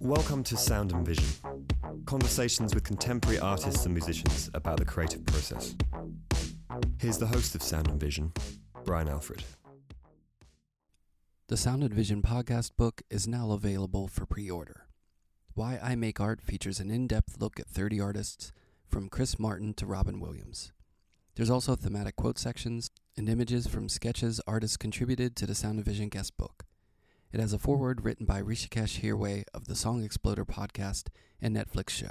[0.00, 1.26] Welcome to Sound and Vision.
[2.06, 5.74] Conversations with contemporary artists and musicians about the creative process.
[6.98, 8.32] Here's the host of Sound and Vision,
[8.84, 9.42] Brian Alfred.
[11.48, 14.86] The Sound and Vision podcast book is now available for pre order.
[15.54, 18.52] Why I Make Art features an in depth look at 30 artists,
[18.86, 20.72] from Chris Martin to Robin Williams.
[21.38, 25.84] There's also thematic quote sections and images from sketches artists contributed to the Sound and
[25.84, 26.64] Vision guest book.
[27.30, 31.90] It has a foreword written by Hrishikesh Hirway of the Song Exploder podcast and Netflix
[31.90, 32.10] show.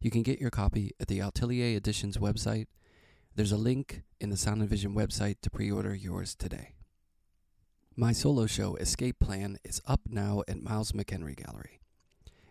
[0.00, 2.66] You can get your copy at the Atelier Editions website.
[3.34, 6.74] There's a link in the Sound and Vision website to pre order yours today.
[7.96, 11.80] My solo show, Escape Plan, is up now at Miles McEnery Gallery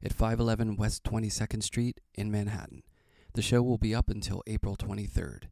[0.03, 2.81] at 511 West 22nd Street in Manhattan.
[3.35, 5.43] The show will be up until April 23rd.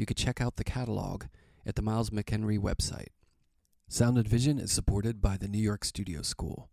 [0.00, 1.24] You can check out the catalog
[1.66, 3.08] at the Miles McEnery website.
[3.86, 6.70] Sound and Vision is supported by the New York Studio School.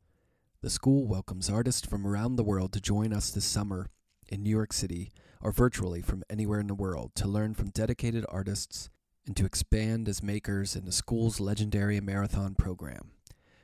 [0.62, 3.90] The school welcomes artists from around the world to join us this summer
[4.30, 8.26] in New York City or virtually from anywhere in the world to learn from dedicated
[8.30, 8.90] artists
[9.26, 13.12] and to expand as makers in the school's legendary marathon program.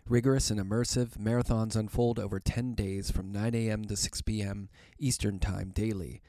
[0.09, 3.85] Rigorous and immersive, marathons unfold over 10 days from 9 a.m.
[3.85, 4.67] to 6 p.m.
[4.99, 6.21] Eastern Time daily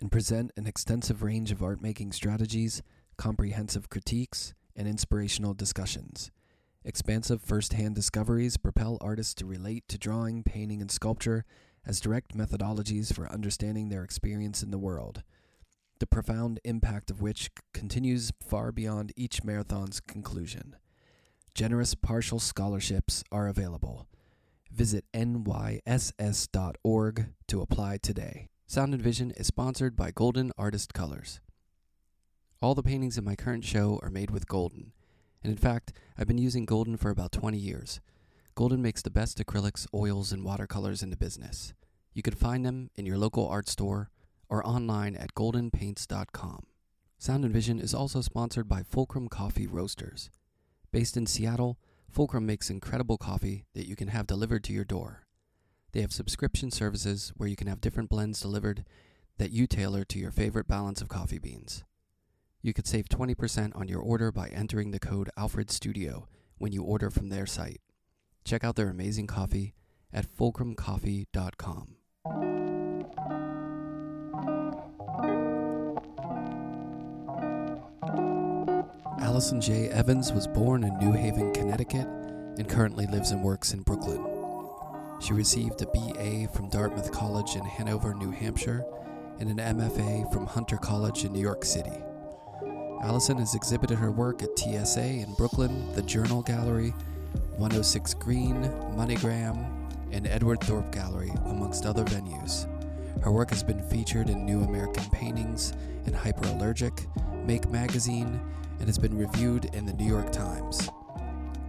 [0.00, 2.82] and present an extensive range of art making strategies,
[3.16, 6.30] comprehensive critiques, and inspirational discussions.
[6.84, 11.44] Expansive first hand discoveries propel artists to relate to drawing, painting, and sculpture
[11.84, 15.22] as direct methodologies for understanding their experience in the world,
[15.98, 20.76] the profound impact of which continues far beyond each marathon's conclusion.
[21.54, 24.06] Generous partial scholarships are available.
[24.70, 25.56] Visit nyss.org
[27.48, 28.48] to apply today.
[28.68, 31.40] Sound and Vision is sponsored by Golden Artist Colors.
[32.60, 34.92] All the paintings in my current show are made with Golden,
[35.40, 38.00] and in fact, I've been using Golden for about 20 years.
[38.56, 41.74] Golden makes the best acrylics, oils, and watercolors in the business.
[42.12, 44.10] You can find them in your local art store
[44.48, 46.66] or online at goldenpaints.com.
[47.18, 50.28] Sound and Vision is also sponsored by Fulcrum Coffee Roasters.
[50.90, 51.78] Based in Seattle,
[52.10, 55.25] Fulcrum makes incredible coffee that you can have delivered to your door.
[55.96, 58.84] They have subscription services where you can have different blends delivered
[59.38, 61.84] that you tailor to your favorite balance of coffee beans.
[62.60, 66.82] You could save 20% on your order by entering the code Alfred Studio when you
[66.82, 67.80] order from their site.
[68.44, 69.72] Check out their amazing coffee
[70.12, 71.96] at fulcrumcoffee.com.
[79.18, 82.06] Allison Jae Evans was born in New Haven, Connecticut,
[82.58, 84.35] and currently lives and works in Brooklyn.
[85.20, 88.84] She received a BA from Dartmouth College in Hanover, New Hampshire,
[89.40, 92.02] and an MFA from Hunter College in New York City.
[93.02, 96.90] Allison has exhibited her work at TSA in Brooklyn, the Journal Gallery,
[97.56, 98.62] 106 Green,
[98.94, 99.66] Moneygramme,
[100.12, 102.66] and Edward Thorp Gallery, amongst other venues.
[103.22, 105.72] Her work has been featured in New American Paintings
[106.04, 107.06] and Hyperallergic,
[107.46, 108.40] Maake Magazine,
[108.78, 110.88] and has been reviewed in the New York Times.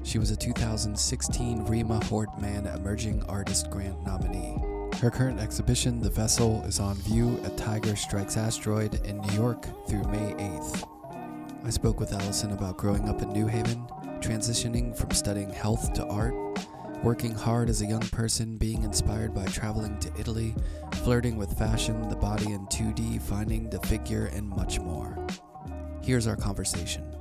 [0.07, 4.55] She was a 2016 Rema Hort Mann Emerging Artist Grant nominee.
[4.99, 9.67] Her current exhibition, The Vessel, is on view at Tiger Strikes Asteroid in New York
[9.85, 10.87] through May 8th.
[11.65, 13.85] I spoke with Allison about growing up in New Haven,
[14.21, 16.33] transitioning from studying health to art,
[17.03, 20.55] working hard as a young person, being inspired by traveling to Italy,
[21.03, 25.17] flirting with fashion, the body in 2D, finding the figure, and much more.
[26.01, 27.16] Here's our conversation.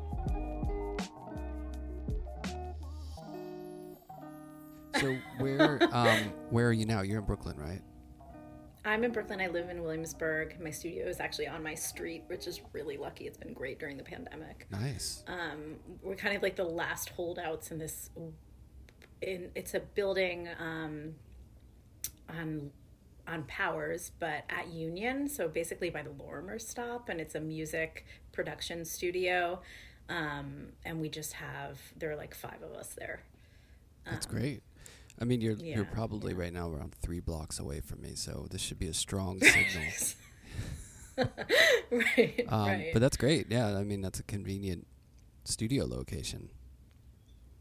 [5.00, 7.02] So where um, where are you now?
[7.02, 7.82] You're in Brooklyn, right?
[8.84, 9.40] I'm in Brooklyn.
[9.40, 10.60] I live in Williamsburg.
[10.60, 13.26] My studio is actually on my street, which is really lucky.
[13.26, 14.68] It's been great during the pandemic.
[14.70, 15.24] Nice.
[15.26, 15.74] Um,
[16.04, 18.10] we're kind of like the last holdouts in this.
[19.22, 21.14] In it's a building um,
[22.28, 22.70] on
[23.26, 25.28] on Powers, but at Union.
[25.28, 29.60] So basically by the Lorimer stop, and it's a music production studio.
[30.08, 33.22] Um, and we just have there are like five of us there.
[34.04, 34.62] That's great.
[35.20, 36.40] I mean, you're yeah, you're probably yeah.
[36.40, 39.92] right now around three blocks away from me, so this should be a strong signal.
[41.90, 42.90] right, Um, right.
[42.92, 43.46] But that's great.
[43.50, 44.86] Yeah, I mean that's a convenient
[45.44, 46.50] studio location.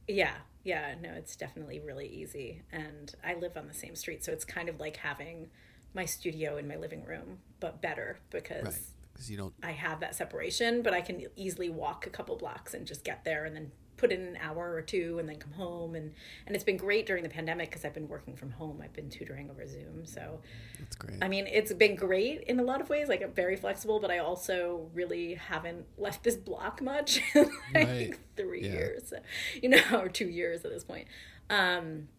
[0.07, 2.61] Yeah, yeah, no, it's definitely really easy.
[2.71, 5.47] And I live on the same street, so it's kind of like having
[5.93, 8.81] my studio in my living room, but better because Right.
[9.13, 9.53] Because you don't.
[9.63, 13.23] I have that separation, but I can easily walk a couple blocks and just get
[13.23, 16.13] there and then put in an hour or two and then come home and
[16.45, 18.81] and it's been great during the pandemic because I've been working from home.
[18.83, 20.05] I've been tutoring over Zoom.
[20.05, 20.41] So
[20.79, 21.23] That's great.
[21.23, 23.07] I mean, it's been great in a lot of ways.
[23.07, 27.43] Like I'm very flexible, but I also really haven't left this block much in
[27.73, 28.13] like Right.
[28.35, 28.73] three Yeah.
[28.73, 29.13] years,
[29.61, 31.07] you know, or two years at this point.
[31.49, 32.09] Um,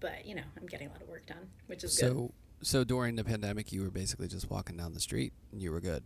[0.00, 2.10] but you know, I'm getting a lot of work done, which is good.
[2.10, 5.72] so so during the pandemic, you were basically just walking down the street and you
[5.72, 6.04] were good.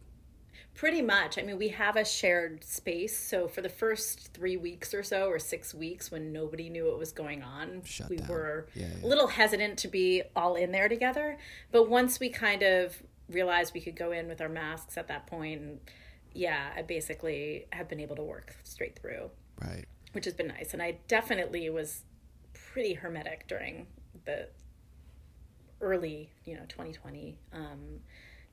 [0.74, 1.38] Pretty much.
[1.38, 3.16] I mean, we have a shared space.
[3.16, 6.98] So for the first three weeks or so, or six weeks, when nobody knew what
[6.98, 8.28] was going on, Shut we down.
[8.28, 9.06] were Yeah, yeah.
[9.06, 11.38] a little hesitant to be all in there together.
[11.72, 15.26] But once we kind of realized we could go in with our masks at that
[15.26, 15.80] point, and
[16.34, 19.30] yeah, I basically have been able to work straight through,
[19.62, 19.86] Right.
[20.12, 20.74] which has been nice.
[20.74, 22.02] And I definitely was
[22.52, 23.86] pretty hermetic during
[24.26, 24.48] the
[25.80, 27.38] early, you know, 2020.
[27.52, 28.00] Um,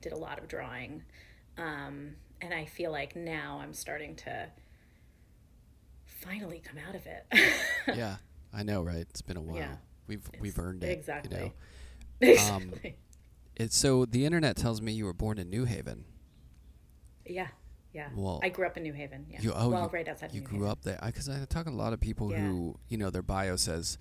[0.00, 1.02] did a lot of drawing.
[1.56, 4.48] Um, and I feel like now I'm starting to
[6.04, 7.26] finally come out of it.
[7.96, 8.16] yeah,
[8.52, 9.06] I know, right?
[9.10, 9.56] It's been a while.
[9.56, 9.76] Yeah.
[10.06, 10.90] We've we've earned it.
[10.90, 11.36] exactly.
[11.38, 11.52] You know?
[12.32, 12.96] exactly.
[13.56, 16.04] It's so the internet tells me you were born in New Haven.
[17.26, 17.48] yeah.
[17.92, 18.08] Yeah.
[18.16, 19.24] Well, I grew up in New Haven.
[19.30, 19.40] Yeah.
[19.40, 20.70] You oh well, you, right outside you New grew Haven.
[20.72, 22.38] up there because I talk to a lot of people Yeah.
[22.40, 23.98] who you know their bio says,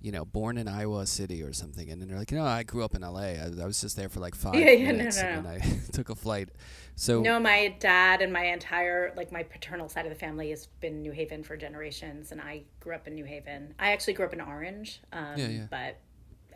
[0.00, 2.84] you know, born in Iowa City or something, and then they're like, no, I grew
[2.84, 3.38] up in L.A.
[3.38, 5.50] I, I was just there for like five Yeah, yeah, no, minutes, no, and no.
[5.58, 6.50] then I took a flight.
[6.94, 10.66] So No, my dad and my entire like my paternal side of the family has
[10.80, 13.74] been New Haven for generations, and I grew up in New Haven.
[13.78, 15.00] I actually grew up in Orange.
[15.12, 15.66] Um, Yeah, yeah.
[15.70, 15.98] But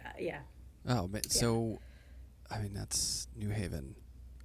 [0.05, 0.39] uh, yeah,
[0.89, 1.81] oh, ma- so
[2.51, 3.95] I mean that's New Haven.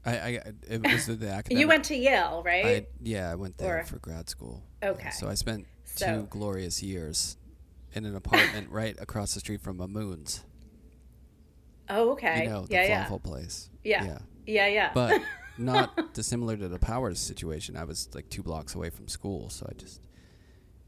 [0.06, 0.40] I, I
[0.70, 1.60] it was the academic.
[1.60, 2.66] you went to Yale, right?
[2.66, 4.64] I, yeah, I went there Or- for grad school.
[4.84, 5.10] Yeah, Okay.
[5.12, 7.38] so I spent So- two glorious years
[7.96, 10.44] in an apartment right across the street from Mamoun's.
[11.90, 12.44] oh, okay.
[12.44, 13.70] You know, the yeah, yeah, place.
[13.84, 14.04] Yeah.
[14.06, 14.18] Yeah.
[14.46, 14.92] yeah, yeah.
[14.94, 15.22] But
[15.58, 17.78] not dissimilar to the Powers situation.
[17.78, 20.02] I was like two blocks away from school, so I just,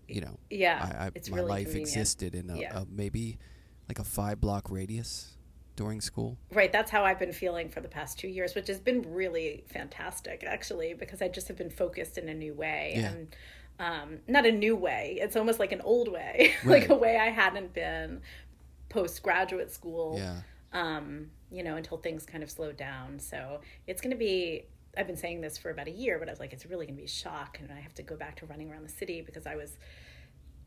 [0.08, 1.88] you know, yeah, I, I it's my really life convenient.
[1.90, 2.80] existed in a, Yeah.
[2.82, 3.38] a maybe
[3.88, 5.38] like a five block radius
[5.76, 6.38] during school.
[6.52, 9.64] Right, that's how I've been feeling for the past two years, which has been really
[9.68, 13.12] fantastic, actually, because I just have been focused in a new way, Yeah.
[13.12, 13.36] and
[13.80, 15.18] um, not a new way.
[15.22, 18.22] It's almost like an old way, like a way I hadn't been
[18.90, 20.16] post graduate school.
[20.18, 20.42] Yeah.
[20.74, 23.20] um, you know, until things kind of slowed down.
[23.20, 24.66] So it's going to be,
[24.98, 26.96] I've been saying this for about a year, but I was like, it's really going
[26.96, 27.58] to be a shock.
[27.62, 29.78] And I have to go back to running around the city because I was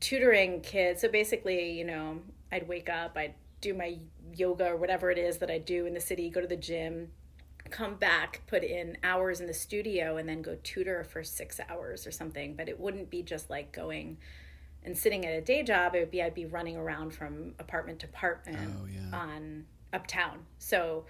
[0.01, 1.03] tutoring kids.
[1.03, 2.21] So basically, you know,
[2.51, 3.99] I'd wake up, I'd do my
[4.35, 7.09] yoga or whatever it is that I do in the city, go to the gym,
[7.71, 12.07] come back, put in hours in the studio, and then go tutor for six hours
[12.07, 12.55] or something.
[12.57, 14.19] But it wouldn't be just like going
[14.85, 15.95] and sitting at a day job.
[15.95, 19.17] It would be I'd be running around from apartment to apartment Oh, yeah.
[19.17, 20.41] on uptown.
[20.59, 21.05] So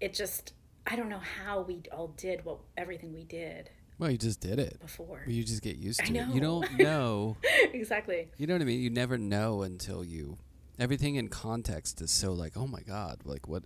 [0.00, 0.52] it just
[0.86, 3.70] I don't know how we all did what everything we did
[4.00, 4.80] Well, you just did it.
[4.80, 5.22] before.
[5.28, 6.28] You just get used to it.
[6.34, 7.36] You don't know.
[7.72, 8.28] exactly.
[8.36, 8.80] You know what I mean?
[8.80, 10.38] You never know until you.
[10.78, 13.62] Everything in context is so like, oh my god, like what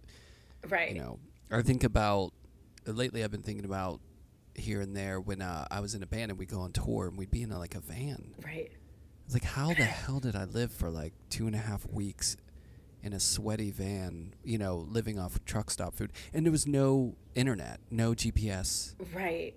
[0.68, 0.92] Right.
[0.94, 1.18] you know.
[1.50, 2.32] I think about
[2.86, 3.22] lately.
[3.24, 4.00] I've been thinking about
[4.54, 7.06] here and there when uh, I was in a band and we'd go on tour
[7.06, 8.34] and we'd be in a, like a van.
[8.44, 8.70] Right.
[9.26, 12.36] It's like, how the hell did I live for like two and a half weeks
[13.02, 14.34] in a sweaty van?
[14.44, 18.94] You know, living off truck stop food, and there was no internet, no GPS.
[19.14, 19.54] Right.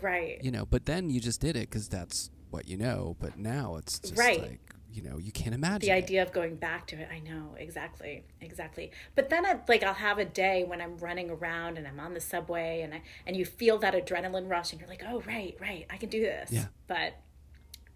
[0.00, 0.42] Right.
[0.42, 3.16] You know, but then you just did it because that's what you know.
[3.20, 4.40] But now it's just Right.
[4.42, 6.04] like you know, you can't imagine the it.
[6.04, 9.94] idea of going back to it i know exactly exactly but then I, like i'll
[9.94, 13.36] have a day when i'm running around and i'm on the subway and i and
[13.36, 16.50] you feel that adrenaline rush and you're like oh right right i can do this
[16.52, 16.66] Yeah.
[16.86, 17.14] but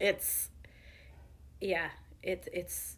[0.01, 0.51] it's
[1.61, 1.89] yeah
[2.23, 2.97] it, it's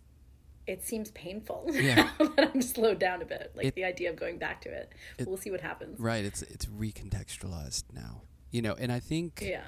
[0.67, 2.11] it seems painful Yeah.
[2.19, 4.93] that i'm slowed down a bit like It- the idea of going back to it,
[5.19, 6.25] It- we'll see what happens Right.
[6.25, 8.23] It's it's recontextualized now.
[8.51, 9.65] You know, and I think yeah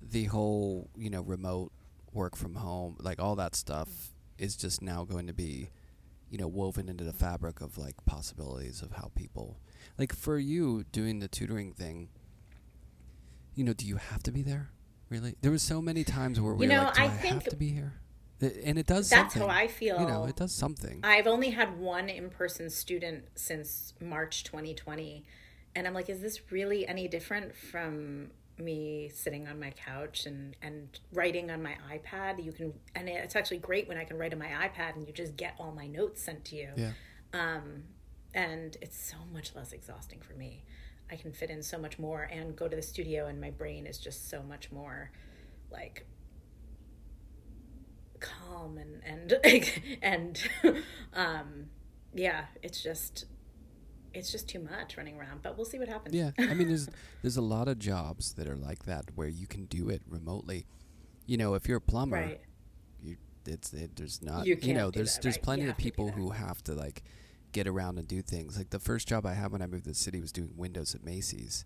[0.00, 1.72] the whole you know remote
[2.16, 3.88] work from home, like all that stuff,
[4.38, 5.70] is just now going to be,
[6.30, 9.60] you know, woven into the fabric of like possibilities of how people,
[9.98, 12.08] like for you doing the tutoring thing.
[13.54, 14.70] You know, do you have to be there?
[15.08, 15.36] Really?
[15.40, 17.44] There was so many times where we You were know, like, do I, I have
[17.44, 18.00] to be here?
[18.40, 19.48] And it does that's something.
[19.48, 21.00] how i feel You know, it does something.
[21.02, 25.24] I've only had one in person student since March 2020.
[25.74, 30.56] And I'm like, is this really any different from me sitting on my couch and,
[30.62, 32.44] and writing on my iPad?
[32.44, 35.12] You can, and it's actually great when I can write on my iPad and you
[35.12, 36.68] just get all my notes sent to you.
[36.76, 36.92] yeah.
[37.32, 37.84] Um,
[38.34, 40.62] and it's so much less exhausting for me.
[41.10, 43.86] I can fit in so much more and go to the studio, and my brain
[43.86, 45.10] is just so much more
[45.70, 46.06] like
[48.20, 49.68] calm and and
[50.02, 50.48] and
[51.14, 51.66] um,
[52.14, 53.26] yeah, it's just
[54.16, 55.42] it's just too much running around.
[55.42, 56.14] But we'll see what happens.
[56.14, 56.88] Yeah, I mean, there's
[57.22, 60.66] there's a lot of jobs that are like that where you can do it remotely.
[61.26, 62.40] You know, if you're a plumber, Right.
[63.02, 65.42] you it's it, there's not You you, know there's that, there's right.
[65.42, 67.02] plenty You of have to be people who have to like
[67.52, 68.56] get around and do things.
[68.56, 70.94] Like the first job I had when I moved to the city was doing windows
[70.94, 71.64] at Macy's.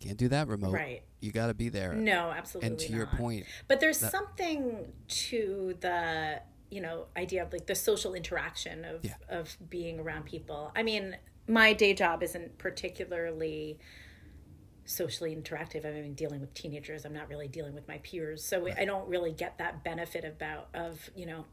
[0.00, 0.72] Can't do that remote.
[0.72, 1.02] Right.
[1.20, 1.94] You got to be there.
[1.94, 2.70] No, absolutely.
[2.70, 7.66] And to your point, But there's that- something to the you know idea of like
[7.66, 9.14] the social interaction of Yeah.
[9.28, 10.72] of being around people.
[10.74, 11.16] I mean,
[11.48, 13.78] my day job isn't particularly
[14.84, 15.86] socially interactive.
[15.86, 19.08] I mean, dealing with teenagers, I'm not really dealing with my peers, so I don't
[19.08, 21.46] really get that benefit about of you know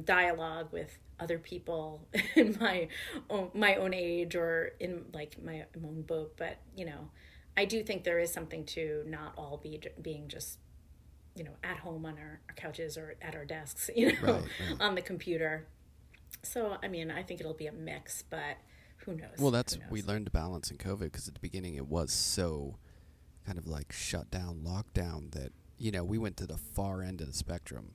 [0.04, 2.88] dialogue with other people in my
[3.30, 6.34] own, my own age or in like my own boat.
[6.36, 7.10] But you know,
[7.56, 10.58] I do think there is something to not all be being just
[11.34, 14.42] you know at home on our, our couches or at our desks you know Right,
[14.70, 14.80] right.
[14.80, 15.66] on the computer
[16.42, 18.56] so i mean i think it'll be a mix but
[19.06, 19.90] who knows well, that's knows?
[19.90, 22.76] we learned to balance in COVID because at the beginning it was so
[23.46, 27.20] kind of like shut down, lockdown that you know we went to the far end
[27.20, 27.92] of the spectrum.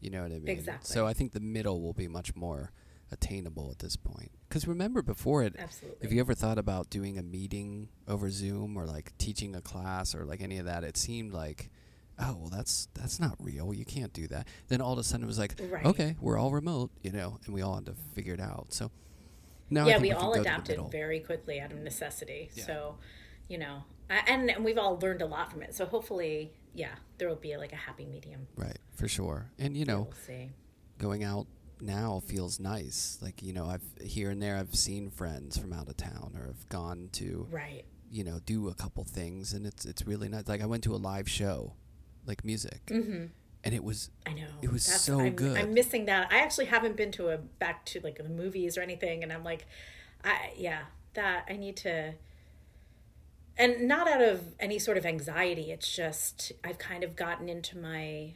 [0.00, 0.48] You know what I mean?
[0.48, 0.86] Exactly.
[0.86, 2.70] So I think the middle will be much more
[3.10, 4.30] attainable at this point.
[4.48, 8.76] Because remember, before it, absolutely Have you ever thought about doing a meeting over Zoom
[8.76, 10.84] or like teaching a class or like any of that?
[10.84, 11.70] It seemed like,
[12.18, 13.74] oh well, that's that's not real.
[13.74, 14.46] You can't do that.
[14.68, 15.84] Then all of a sudden it was like, Right.
[15.84, 18.66] okay, we're all remote, you know, and we all had to figure it out.
[18.70, 18.90] So
[19.70, 21.78] now I yeah think we can all go to the adapted very quickly out of
[21.78, 22.66] necessity Yeah.
[22.66, 22.98] so
[23.48, 26.94] you know I- and, and we've all learned a lot from it so hopefully yeah
[27.18, 29.50] there will be like a happy medium right for sure.
[29.58, 30.50] And you know, we'll see
[30.98, 31.46] going out
[31.80, 33.18] now feels nice.
[33.22, 36.46] Like you know, I've here and there I've seen friends from out of town or
[36.46, 40.48] have gone to right you know do a couple things, and it's it's really nice.
[40.48, 41.74] Like I went to a live show,
[42.26, 43.26] like music, mm-hmm.
[43.64, 45.58] And it was I know It was so I'm, good.
[45.58, 46.32] I'm missing that.
[46.32, 49.44] I actually haven't been to a back to like the movies or anything, and I'm
[49.44, 49.66] like,
[50.24, 50.82] I yeah,
[51.14, 52.14] that I need to.
[53.56, 55.72] And not out of any sort of anxiety.
[55.72, 58.34] It's just I've kind of gotten into my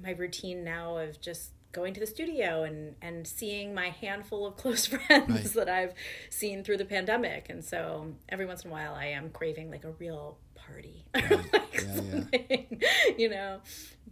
[0.00, 4.56] my routine now of just going to the studio and and seeing my handful of
[4.62, 5.44] close friends Right.
[5.54, 5.94] that I've
[6.30, 7.46] seen through the pandemic.
[7.48, 11.84] And so every once in a while, I am craving like a real party, like
[11.84, 12.88] Yeah, yeah.
[13.18, 13.60] you know.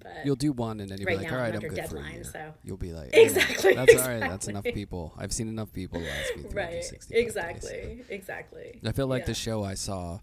[0.03, 1.65] But You'll do one and then you'll Right be like, now all I'm right, I'm
[1.65, 2.25] under good for a year.
[2.25, 4.21] so- You'll be like, Exactly, That's all right.
[4.21, 5.15] That's enough people.
[5.17, 6.93] I've seen enough people last me 365 right, days.
[7.11, 8.81] exactly, exactly.
[8.85, 9.27] I feel like Yeah.
[9.27, 10.19] the show I saw,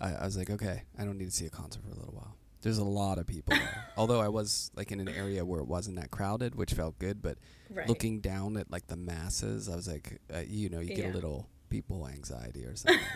[0.00, 2.12] I, I was like, okay, I don't need to see a concert for a little
[2.14, 2.36] while.
[2.62, 3.84] There's a lot of people there.
[3.96, 7.22] Although I was like in an area where it wasn't that crowded, which felt good,
[7.22, 7.38] but
[7.70, 7.88] Right.
[7.88, 11.12] looking down at like the masses, I was like, uh, you know, you get Yeah.
[11.12, 13.00] a little people anxiety or something.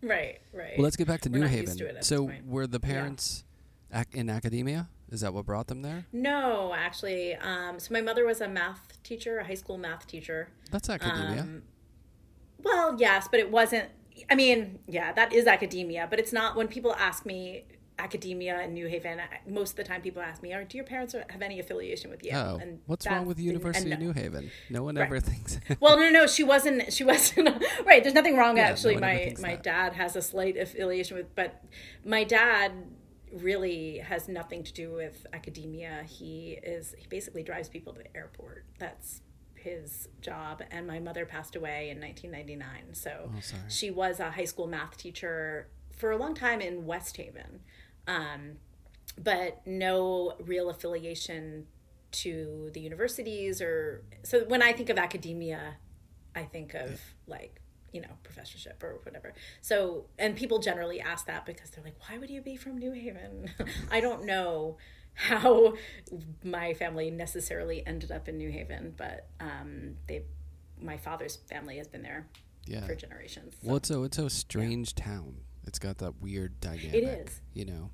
[0.00, 0.74] Right, right.
[0.78, 1.76] well, let's get back to We're New Haven.
[1.76, 3.42] to it at this so, were the parents
[4.12, 4.88] in academia?
[5.10, 6.06] Is that what brought them there?
[6.12, 10.48] no, actually, um, so my mother was a math teacher, a high school math teacher.
[10.70, 11.40] That's academia.
[11.42, 11.62] Um,
[12.62, 13.88] well, yes, but it wasn't.
[14.30, 16.56] I mean, yeah, that is academia, but it's not.
[16.56, 17.64] When people ask me
[18.00, 21.14] academia in New Haven, most of the time people ask me, "Are do your parents
[21.14, 24.50] have any affiliation with Yale?" oh, and what's wrong with the University of New Haven?
[24.68, 25.06] No one Right.
[25.06, 25.58] ever thinks.
[25.80, 26.92] well, no, no, she wasn't.
[26.92, 27.48] She wasn't
[27.86, 28.02] right.
[28.02, 28.56] There's nothing wrong.
[28.58, 29.62] Yeah, actually, no my my that.
[29.62, 31.64] dad has a slight affiliation with, but
[32.04, 32.72] my dad
[33.32, 36.02] really has nothing to do with academia.
[36.06, 38.64] He is he basically drives people to the airport.
[38.78, 39.22] That's
[39.54, 40.62] his job.
[40.70, 44.96] And my mother passed away in 1999, so Oh, she was a high school math
[44.96, 47.60] teacher for a long time in West Haven,
[48.06, 48.58] um,
[49.22, 51.66] but no real affiliation
[52.10, 54.44] to the universities or so.
[54.46, 55.76] When I think of academia,
[56.34, 57.60] I think of like
[57.92, 59.34] you know professorship or whatever.
[59.60, 62.92] So and people generally ask that because they're like, why would you be from New
[62.92, 63.50] Haven?
[63.90, 64.76] I don't know
[65.14, 65.74] how
[66.44, 70.24] my family necessarily ended up in New Haven, but um, they
[70.80, 72.28] my father's family has been there
[72.66, 72.86] yeah.
[72.86, 73.54] for generations.
[73.60, 75.38] so- Well, it's a it's a strange town.
[75.66, 77.28] It's got that weird dynamic.
[77.28, 77.40] is.
[77.52, 77.90] You know.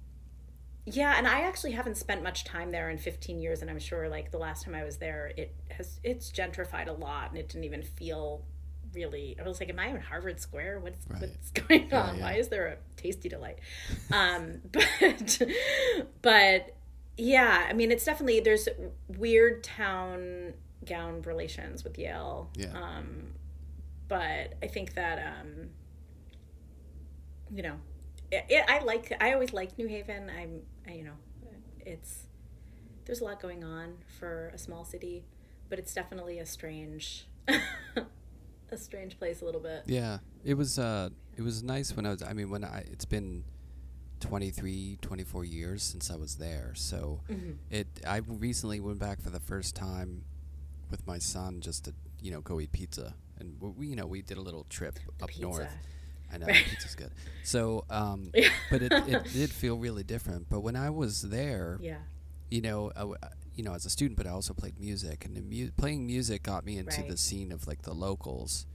[0.86, 4.06] Yeah, and I actually haven't spent much time there in 15 years, and I'm sure
[4.08, 7.48] like the last time I was there, it has it's gentrified a lot, and it
[7.48, 8.44] didn't even feel
[8.94, 9.36] really.
[9.38, 10.80] I was like, "Am I in Harvard Square?
[10.80, 11.20] What's Right.
[11.22, 12.16] what's going Yeah, on?
[12.18, 12.22] yeah.
[12.22, 13.58] Why is there a Tasti D-Lite?"
[14.12, 15.42] um, but
[16.22, 16.76] but
[17.16, 18.68] yeah, I mean, it's definitely there's
[19.08, 22.50] weird town gown relations with Yale.
[22.56, 22.72] Yeah.
[22.74, 23.32] Um,
[24.08, 25.70] but I think that um,
[27.54, 27.76] you know,
[28.30, 29.12] it, it, I like.
[29.20, 30.30] I always like New Haven.
[30.30, 31.16] I'm, I, you know,
[31.80, 32.24] it's
[33.04, 35.24] there's a lot going on for a small city,
[35.68, 37.26] but it's definitely a strange,
[38.74, 39.84] a strange place a little bit.
[39.86, 40.18] Yeah.
[40.44, 43.44] It was uh it was nice when I was I mean when I it's been
[44.20, 46.72] 23 24 years since I was there.
[46.74, 47.56] So Mhm.
[47.70, 50.24] it I recently went back for the first time
[50.90, 53.14] with my son just to, you know, go eat pizza.
[53.38, 55.42] And we you know, we did a little trip up Pizza.
[55.42, 55.76] north.
[56.32, 56.64] I know Right.
[56.64, 57.10] pizza's good.
[57.42, 58.32] So, um
[58.70, 60.48] but it, it did feel really different.
[60.48, 61.98] But when I was there, Yeah.
[62.50, 63.14] you know, uh,
[63.54, 66.64] you know, as a student, but I also played music, and mu- playing music got
[66.64, 67.08] me into Right.
[67.10, 68.66] the scene of like the locals,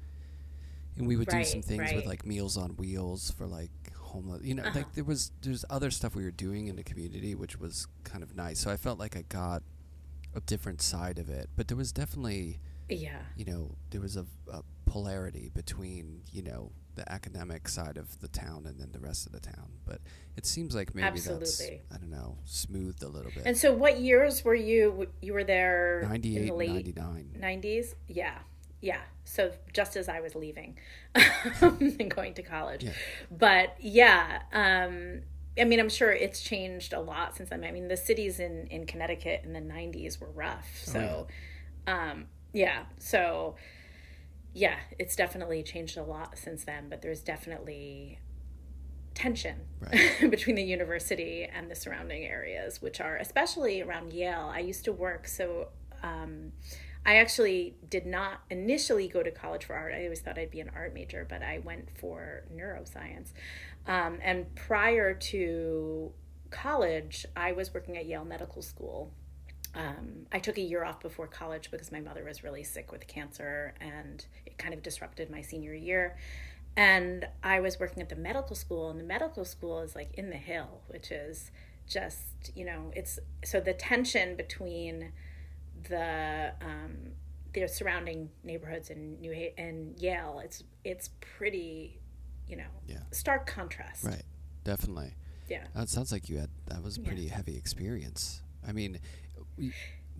[0.97, 4.43] and we would do some Right, things with like Meals on Wheels for like homeless.
[4.43, 4.79] You know, Uh-huh.
[4.79, 8.23] like there was there's other stuff we were doing in the community, which was kind
[8.23, 8.59] of nice.
[8.59, 9.63] So I felt like I got
[10.35, 12.59] a different side of it, but there was definitely
[12.89, 13.19] Yeah.
[13.35, 18.27] you know, there was a, a polarity between, you know, the academic side of the
[18.27, 19.69] town and then the rest of the town.
[19.85, 20.01] But
[20.35, 21.45] it seems like maybe Absolutely.
[21.45, 23.43] that's, I don't know, smoothed a little bit.
[23.45, 25.07] And so, what years were you?
[25.21, 27.35] You were there in the late 99.
[27.39, 27.95] nineties.
[28.07, 28.37] Yeah,
[28.81, 28.99] yeah.
[29.23, 30.77] So just as I was leaving
[31.61, 32.91] and going to college, Yeah.
[33.31, 34.41] but yeah.
[34.51, 35.21] Um,
[35.59, 37.63] I mean, I'm sure it's changed a lot since then.
[37.63, 40.67] I mean, the cities in in Connecticut in the '90s were rough.
[40.83, 41.27] So,
[41.87, 42.83] um, yeah.
[42.97, 43.55] So,
[44.59, 46.89] yeah, it's definitely changed a lot since then.
[46.89, 48.19] But there's definitely
[49.13, 50.29] tension Right.
[50.31, 54.51] between the university and the surrounding areas, which are especially around Yale.
[54.53, 55.69] I used to work, so
[56.03, 56.51] um,
[57.05, 59.93] I actually did not initially go to college for art.
[59.93, 63.31] I always thought I'd be an art major, but I went for neuroscience.
[63.87, 66.11] Um, and prior to
[66.51, 69.13] college, I was working at Yale Medical School.
[69.75, 73.07] Um, I took a year off before college because my mother was really sick with
[73.07, 74.25] cancer and
[74.59, 76.17] kind of disrupted my senior year.
[76.77, 80.29] And I was working at the medical school, and the medical school is like in
[80.29, 81.49] the hill, which is
[81.87, 85.11] just, you know, it's so the tension between
[85.89, 86.97] the um,
[87.53, 91.99] the surrounding neighborhoods in New ha- and Yale, it's it's pretty,
[92.47, 92.99] you know, Yeah.
[93.11, 94.03] stark contrast.
[94.03, 94.23] Right.
[94.63, 95.15] Definitely.
[95.49, 95.65] Yeah.
[95.73, 97.07] That sounds like you had, that was a Yeah.
[97.07, 98.43] pretty heavy experience.
[98.67, 98.99] I mean,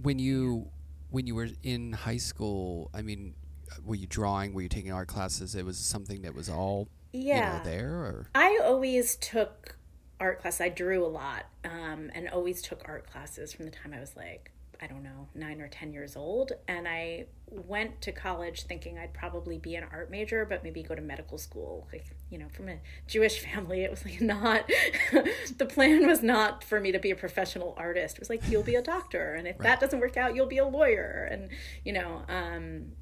[0.01, 0.71] when you,
[1.11, 3.35] when you were in high school, I mean,
[3.85, 4.53] were you drawing?
[4.53, 5.55] Were you taking art classes?
[5.55, 7.53] It was something that was all, Yeah.
[7.53, 8.27] you know, there or?
[8.35, 9.75] I always took
[10.19, 10.61] art classes.
[10.61, 14.15] I drew a lot um, and always took art classes from the time I was
[14.15, 16.53] like, I don't know, nine or 10 years old.
[16.69, 20.95] And I went to college thinking I'd probably be an art major, but maybe go
[20.95, 21.85] to medical school.
[21.91, 24.69] Like, you know, from a Jewish family, it was like not,
[25.57, 28.15] the plan was not for me to be a professional artist.
[28.15, 29.33] It was like, you'll be a doctor.
[29.33, 31.27] And if that doesn't work out, you'll be a lawyer.
[31.29, 31.49] And,
[31.83, 32.93] you know, um,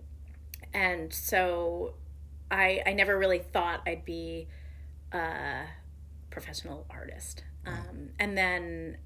[0.77, 1.95] and so
[2.51, 4.47] I, I never really thought I'd be
[5.11, 5.63] a
[6.29, 7.43] professional artist.
[7.65, 8.97] Um, and then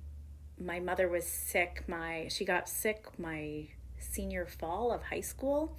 [0.59, 1.85] my mother was sick.
[1.87, 5.77] My she got sick my senior fall of high school,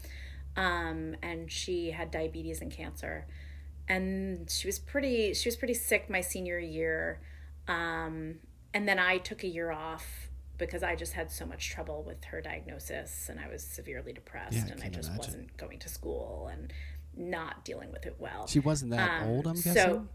[0.56, 3.26] um, and she had diabetes and cancer,
[3.86, 7.20] and she was pretty she was pretty sick my senior year,
[7.68, 8.36] um,
[8.72, 10.21] and then I took a year off
[10.66, 14.54] because I just had so much trouble with her diagnosis, and I was severely depressed,
[14.56, 15.16] Yeah, I and I just imagine.
[15.18, 16.72] wasn't going to school and
[17.16, 18.46] not dealing with it well.
[18.46, 19.74] She wasn't that Um, old, I'm guessing.
[19.74, 20.08] so-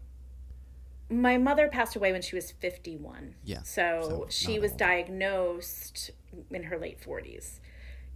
[1.10, 3.34] my mother passed away when she was 51.
[3.44, 4.78] Yeah, So, so she was old.
[4.78, 6.10] diagnosed
[6.50, 7.60] in her late 40s.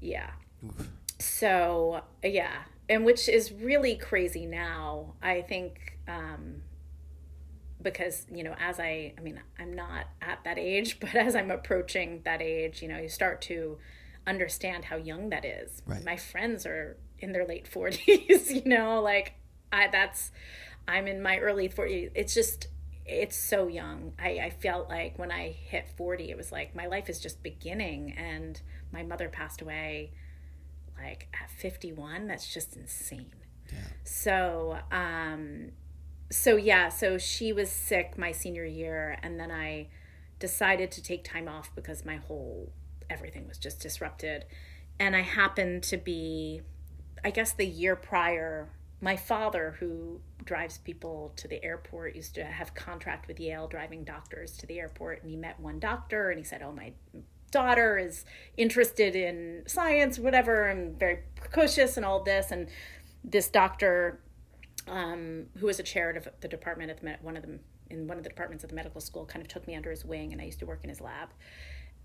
[0.00, 0.30] Yeah.
[0.64, 0.90] Oof.
[1.18, 2.64] So, yeah.
[2.88, 5.14] And which is really crazy now.
[5.22, 6.62] I think um
[7.82, 11.50] because, you know, as I I mean, I'm not at that age, but as I'm
[11.50, 13.78] approaching that age, you know, you start to
[14.26, 15.82] understand how young that is.
[15.86, 16.04] Right.
[16.04, 19.34] My friends are in their late 40s, you know, like
[19.72, 20.32] I that's
[20.86, 22.10] I'm in my early 40s.
[22.14, 22.68] It's just
[23.04, 24.12] it's so young.
[24.18, 27.42] I, I felt like when I hit 40, it was like my life is just
[27.42, 28.12] beginning.
[28.16, 28.60] And
[28.92, 30.12] my mother passed away
[30.96, 32.26] like at 51.
[32.26, 33.32] That's just insane.
[33.72, 33.78] Yeah.
[34.04, 35.72] So, um,
[36.32, 39.88] so yeah, so she was sick my senior year, and then I
[40.38, 42.72] decided to take time off because my whole
[43.10, 44.46] everything was just disrupted.
[44.98, 46.62] And I happened to be,
[47.24, 48.70] I guess, the year prior.
[49.00, 54.04] My father, who drives people to the airport, used to have contract with Yale driving
[54.04, 56.92] doctors to the airport, and he met one doctor, and he said, "Oh, my
[57.50, 58.24] daughter is
[58.56, 62.68] interested in science, whatever, and very precocious and all this." And
[63.22, 64.20] this doctor
[64.88, 68.16] um, who was a chair of the department at the one of them in one
[68.16, 70.40] of the departments at the medical school kind of took me under his wing and
[70.40, 71.28] I used to work in his lab.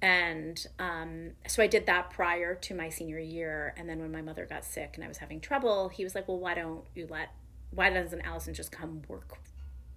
[0.02, 3.74] And um, so I did that prior to my senior year.
[3.78, 6.28] And then when my mother got sick and I was having trouble, he was like,
[6.28, 7.30] Well, why don't you let,
[7.72, 9.38] why doesn't Allison just come work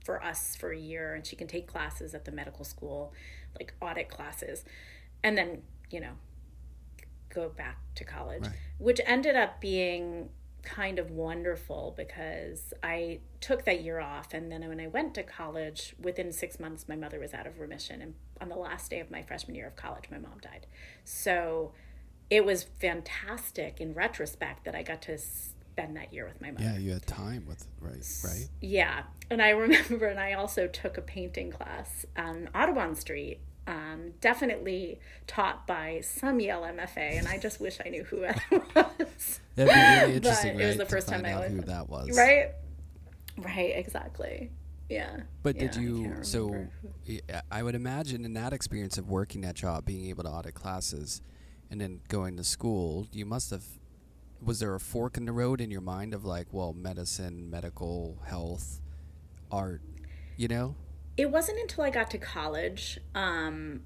[0.04, 3.12] for us for a year and she can take classes at the medical school,
[3.58, 4.64] like audit classes,
[5.22, 6.12] and then, you know,
[7.28, 8.52] go back to college, Right.
[8.78, 10.30] which ended up being
[10.62, 14.34] kind of wonderful because I took that year off.
[14.34, 17.58] And then when I went to college, within six months, my mother was out of
[17.58, 18.02] remission.
[18.02, 20.66] And on the last day of my freshman year of college, my mom died.
[21.04, 21.72] So
[22.28, 26.64] it was fantastic in retrospect that I got to spend that year with my mother.
[26.64, 28.48] Yeah, you had time with, right, right?
[28.60, 29.02] Yeah.
[29.30, 35.00] And I remember, and I also took a painting class on Audubon Street um, definitely
[35.26, 38.36] taught by some Yale MFA, and I just wish I knew who it
[38.74, 39.40] was.
[39.56, 40.64] That'd be really interesting, But right?
[40.64, 42.16] it was the first time I out who that was.
[42.16, 42.50] Right?
[43.38, 44.50] Right, exactly.
[44.88, 45.20] Yeah.
[45.42, 46.02] But Yeah, did you?
[46.04, 46.66] can't So
[47.50, 51.20] I would imagine in that experience of working that job, being able to audit classes,
[51.70, 53.64] and then going to school, you must have.
[54.42, 58.18] Was there a fork in the road in your mind of like, well, medicine, medical,
[58.26, 58.80] health,
[59.52, 59.82] art,
[60.38, 60.74] you know?
[61.20, 62.98] It wasn't until I got to college.
[63.14, 63.82] Um,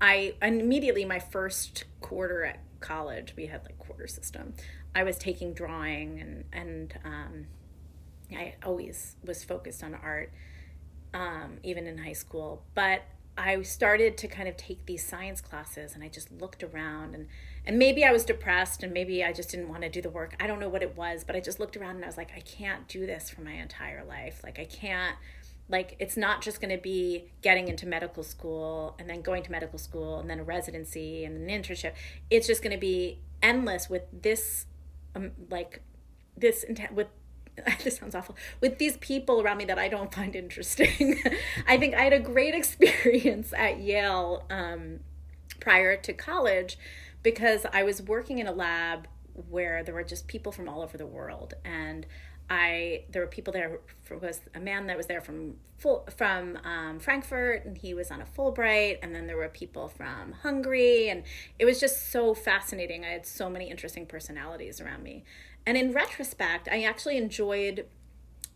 [0.00, 4.54] I immediately my first quarter at college, we had like quarter system.
[4.92, 7.46] I was taking drawing and and um,
[8.36, 10.32] I always was focused on art,
[11.14, 12.64] um, even in high school.
[12.74, 13.02] But
[13.38, 17.28] I started to kind of take these science classes, and I just looked around and
[17.64, 20.34] and maybe I was depressed, and maybe I just didn't want to do the work.
[20.40, 22.32] I don't know what it was, but I just looked around and I was like,
[22.36, 24.40] I can't do this for my entire life.
[24.42, 25.16] Like I can't
[25.72, 29.50] like it's not just going to be getting into medical school and then going to
[29.50, 31.94] medical school and then a residency and an internship.
[32.30, 34.66] It's just going to be endless with this
[35.16, 35.82] um, like
[36.36, 37.08] this intent with
[37.84, 41.20] this sounds awful with these people around me that i don't find interesting.
[41.66, 45.00] I think i had a great experience at yale um,
[45.60, 46.78] prior to college
[47.22, 49.06] because I was working in a lab
[49.48, 52.06] where there were just people from all over the world and
[52.50, 53.80] I there were people there
[54.20, 58.20] was a man that was there from full, from um, Frankfurt and he was on
[58.20, 61.24] a Fulbright and then there were people from Hungary and
[61.58, 63.04] it was just so fascinating.
[63.04, 65.24] I had so many interesting personalities around me.
[65.66, 67.86] And in retrospect I actually enjoyed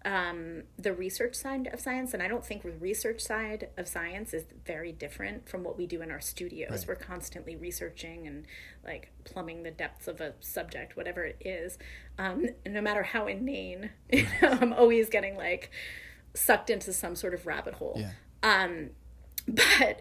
[0.07, 4.33] um, the research side of science, and I don't think the research side of science
[4.33, 6.71] is very different from what we do in our studios.
[6.71, 6.89] Right.
[6.89, 8.47] We're constantly researching and
[8.85, 11.77] like plumbing the depths of a subject, whatever it is.
[12.19, 15.73] Um, no matter how inane, you know, I'm always getting like
[16.35, 17.97] sucked into some sort of rabbit hole.
[17.97, 18.13] Yeah.
[18.45, 18.91] Um,
[19.49, 20.01] but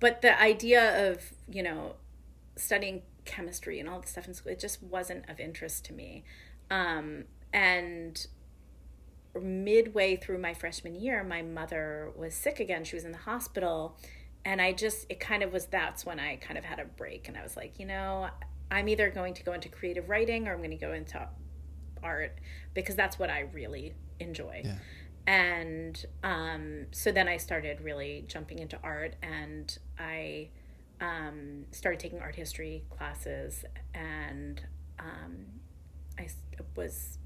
[0.00, 1.94] but the idea of you know
[2.56, 6.24] studying chemistry and all this stuff in school, it just wasn't of interest to me.
[6.72, 8.26] Um, and
[9.40, 12.84] midway through my freshman year, my mother was sick again.
[12.84, 13.96] She was in the hospital.
[14.44, 17.28] And I just, it kind of was that's when I kind of had a break.
[17.28, 18.28] And I was like, you know,
[18.70, 21.28] I'm either going to go into creative writing or I'm going to go into
[22.02, 22.38] art
[22.74, 24.62] because that's what I really enjoy.
[24.64, 24.74] Yeah.
[25.26, 30.48] And um, so then I started really jumping into art and I
[31.00, 33.64] um, started taking art history classes
[33.94, 34.60] and
[34.98, 35.46] um,
[36.18, 36.28] I
[36.76, 37.18] was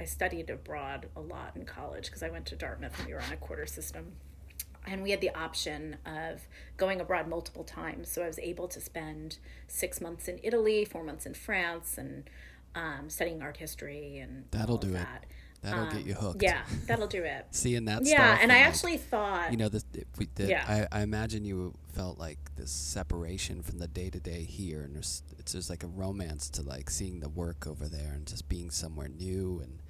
[0.00, 3.20] I studied abroad a lot in college because I went to Dartmouth and we were
[3.22, 4.12] on a quarter system.
[4.86, 8.08] And we had the option of going abroad multiple times.
[8.10, 9.36] So I was able to spend
[9.68, 12.30] six months in Italy, four months in France, and
[12.74, 14.92] um, studying art history and That'll do it.
[14.94, 15.26] that.
[15.60, 16.42] That'll Um, get you hooked.
[16.42, 17.44] Yeah, that'll do it.
[17.50, 18.38] Seeing that yeah, stuff.
[18.42, 20.86] and I like, actually thought, you know, the, if we did, Yeah.
[20.90, 24.94] I, I imagine you felt like this separation from the day to day here, and
[24.94, 28.48] there's it's just like a romance to like seeing the work over there and just
[28.48, 29.82] being somewhere new, and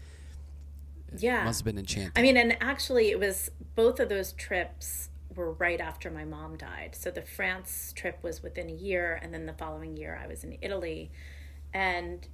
[1.13, 1.45] it Yeah.
[1.45, 2.13] must have been enchanting.
[2.17, 6.57] I mean, and actually, it was both of those trips were right after my mom
[6.57, 6.95] died.
[6.95, 10.43] So the France trip was within a year, and then the following year, I was
[10.45, 11.11] in Italy.
[11.73, 12.27] And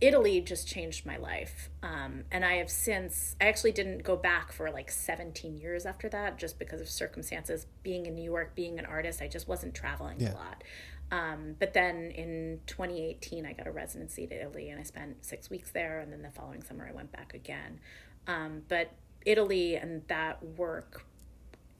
[0.00, 1.70] Italy just changed my life.
[1.82, 6.08] Um, and I have since, I actually didn't go back for like 17 years after
[6.10, 7.66] that, just because of circumstances.
[7.82, 10.32] Being in New York, being an artist, I just wasn't traveling Yeah.
[10.32, 10.62] a lot.
[11.10, 15.50] Um, but then in 2018, I got a residency to Italy and I spent six
[15.50, 16.00] weeks there.
[16.00, 17.80] And then the following summer, I went back again.
[18.26, 18.90] Um, but
[19.24, 21.06] Italy and that work,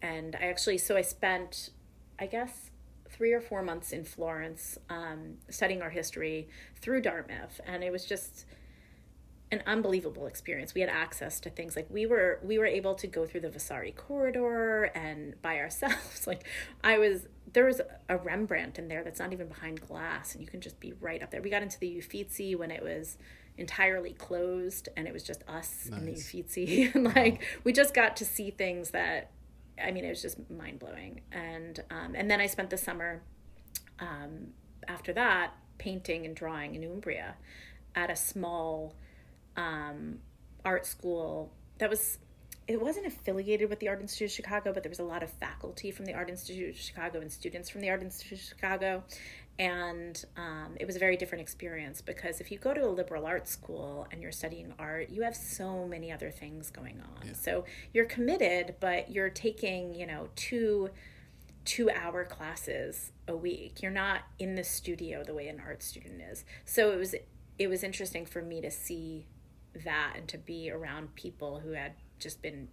[0.02, 1.70] and I actually, so I spent,
[2.18, 2.70] I guess,
[3.08, 6.48] three or four months in Florence um, studying art history
[6.80, 7.60] through Dartmouth.
[7.66, 8.44] And it was just,
[9.54, 10.74] an unbelievable experience.
[10.74, 13.50] We had access to things like we were we were able to go through the
[13.50, 16.26] Vasari corridor and by ourselves.
[16.26, 16.44] Like
[16.82, 20.48] I was there was a Rembrandt in there that's not even behind glass and you
[20.48, 21.40] can just be right up there.
[21.40, 23.16] We got into the Uffizi when it was
[23.56, 28.16] entirely closed and it was just us in the Uffizi and like we just got
[28.16, 29.30] to see things that
[29.82, 31.20] I mean it was just mind blowing.
[31.32, 33.22] And um, and then I spent the summer
[34.00, 34.48] um,
[34.88, 37.36] after that painting and drawing in Umbria
[37.94, 38.94] at a small
[39.56, 40.18] um,
[40.64, 42.18] art school that was
[42.66, 45.30] it wasn't affiliated with the art institute of chicago but there was a lot of
[45.30, 49.02] faculty from the art institute of chicago and students from the art institute of chicago.
[49.56, 53.24] And um, it was a very different experience because if you go to a liberal
[53.24, 57.34] arts school and you're studying art you have so many other things going on.
[57.34, 60.90] So you're committed but you're taking you know two
[61.64, 63.82] two hour classes a week.
[63.82, 66.44] You're not in the studio the way an art student is.
[66.64, 67.14] So it was
[67.58, 69.26] it was interesting for me to see
[69.84, 72.68] that and to be around people who had just been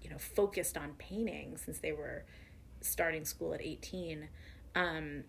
[0.00, 2.24] you know focused on painting since they were
[2.80, 4.28] starting school at 18.
[4.74, 5.24] Um,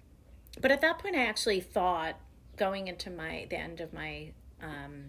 [0.61, 2.15] but at that point, I actually thought
[2.57, 5.05] going into my the end of my um,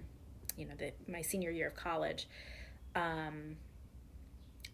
[0.56, 2.28] you know the, my senior year of college,
[2.94, 3.56] um,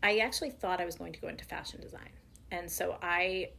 [0.03, 2.11] I actually thought I was going to go into fashion design,
[2.51, 3.51] and so I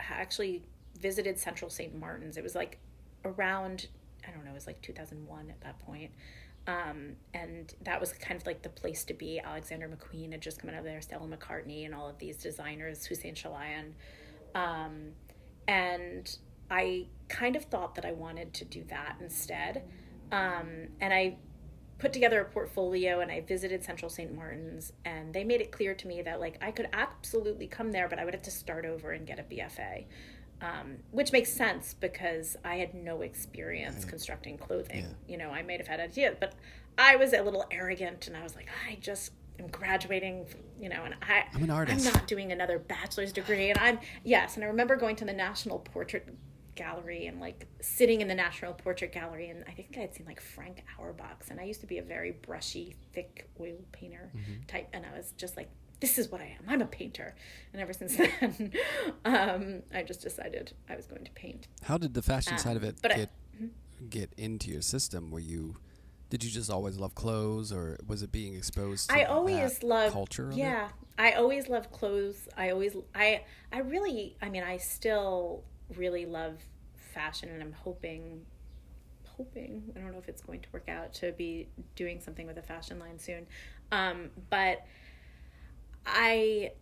[0.00, 0.62] actually
[1.00, 1.94] visited Central St.
[1.94, 2.36] Martin's.
[2.36, 2.78] It was like
[3.24, 3.88] around
[4.26, 6.10] I don't know, it was like 2001 at that point.
[6.66, 9.38] Um, and that was kind of like the place to be.
[9.38, 13.04] Alexander McQueen had just come out of there, Stella McCartney, and all of these designers,
[13.04, 13.92] Hussein Chalayan.
[14.54, 15.12] Um,
[15.68, 16.36] and
[16.70, 19.82] I kind of thought that I wanted to do that instead.
[20.32, 21.36] Um, and I
[21.98, 24.34] put together a portfolio and I visited Central St.
[24.34, 28.08] Martin's, and they made it clear to me that like I could absolutely come there,
[28.08, 30.06] but I would have to start over and get a BFA
[30.60, 34.08] um, which makes sense because I had no experience right.
[34.08, 35.04] constructing clothing.
[35.04, 35.32] Yeah.
[35.32, 36.54] You know, I may have had ideas, but
[36.96, 40.46] I was a little arrogant, and I was like, I just am graduating,
[40.80, 42.06] you know, and I, I'm an artist.
[42.06, 45.32] I'm not doing another bachelor's degree, and I'm yes, and I remember going to the
[45.32, 46.28] National Portrait
[46.74, 50.26] Gallery and like sitting in the National Portrait Gallery, and I think I had seen
[50.26, 54.62] like Frank Auerbach's, and I used to be a very brushy, thick oil painter mm-hmm.
[54.66, 56.64] type, and I was just like this is what I am.
[56.68, 57.34] I'm a painter.
[57.72, 58.72] And ever since then,
[59.24, 61.68] um, I just decided I was going to paint.
[61.82, 63.28] How did the fashion um, side of it get I,
[63.58, 63.66] hmm?
[64.08, 65.30] get into your system?
[65.30, 65.76] Were you
[66.30, 69.08] did you just always love clothes, or was it being exposed?
[69.10, 70.50] to I always love culture.
[70.52, 72.48] Yeah, I always love clothes.
[72.56, 75.62] I always I I really I mean I still
[75.96, 76.58] really love
[76.96, 78.46] fashion, and I'm hoping
[79.36, 82.58] hoping I don't know if it's going to work out to be doing something with
[82.58, 83.46] a fashion line soon,
[83.92, 84.84] um, but
[86.06, 86.72] I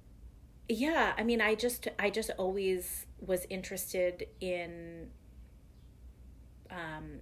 [0.69, 5.09] yeah, I mean I just I just always was interested in
[6.71, 7.21] um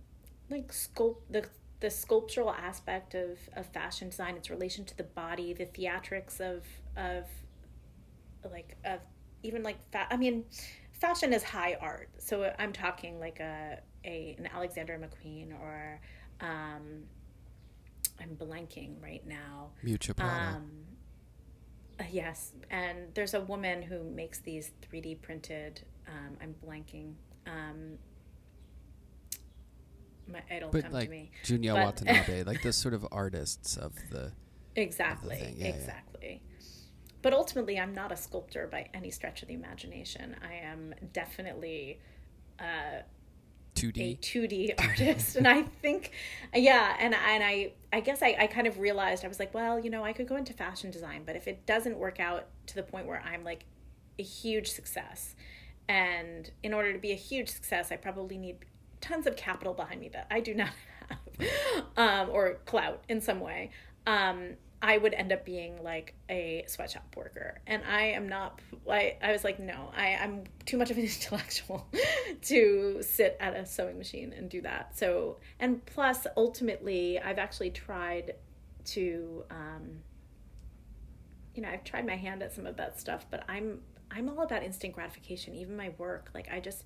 [0.48, 1.44] like sculpt the
[1.80, 6.64] the sculptural aspect of, of fashion design, its relation to the body, the theatrics of
[6.96, 7.24] of
[8.50, 9.00] like of
[9.42, 10.44] even like fa- I mean,
[10.92, 12.10] fashion is high art.
[12.18, 16.00] So I'm talking like a a an Alexander McQueen or
[16.40, 17.04] um,
[18.20, 19.70] I'm blanking right now.
[20.14, 20.56] Prada.
[20.56, 20.70] Um,
[22.10, 25.82] yes, and there's a woman who makes these 3D printed.
[26.06, 27.14] Um, I'm blanking.
[27.46, 27.98] Um,
[30.26, 31.30] my, it'll but come like to me.
[31.44, 34.32] Junya but, Watanabe, like the sort of artists of the
[34.76, 36.42] exactly, of the yeah, exactly.
[36.42, 36.56] Yeah.
[37.22, 40.36] But ultimately, I'm not a sculptor by any stretch of the imagination.
[40.42, 42.00] I am definitely
[42.58, 43.02] uh,
[43.74, 45.36] 2D a 2D artist.
[45.36, 46.12] And I think
[46.54, 49.78] yeah and and I I guess I, I kind of realized I was like well
[49.78, 52.74] you know I could go into fashion design but if it doesn't work out to
[52.74, 53.64] the point where I'm like
[54.18, 55.34] a huge success
[55.88, 58.56] and in order to be a huge success I probably need
[59.00, 60.70] tons of capital behind me that I do not
[61.96, 63.70] have um, or clout in some way
[64.06, 67.60] um, I would end up being like a sweatshop worker.
[67.66, 71.04] And I am not, I, I was like, no, I, I'm too much of an
[71.04, 71.86] intellectual
[72.42, 74.96] to sit at a sewing machine and do that.
[74.96, 78.34] So, and plus, ultimately, I've actually tried
[78.86, 79.98] to, um,
[81.54, 84.42] you know, I've tried my hand at some of that stuff, but I'm, I'm all
[84.42, 86.30] about instant gratification, even my work.
[86.32, 86.84] Like, I just,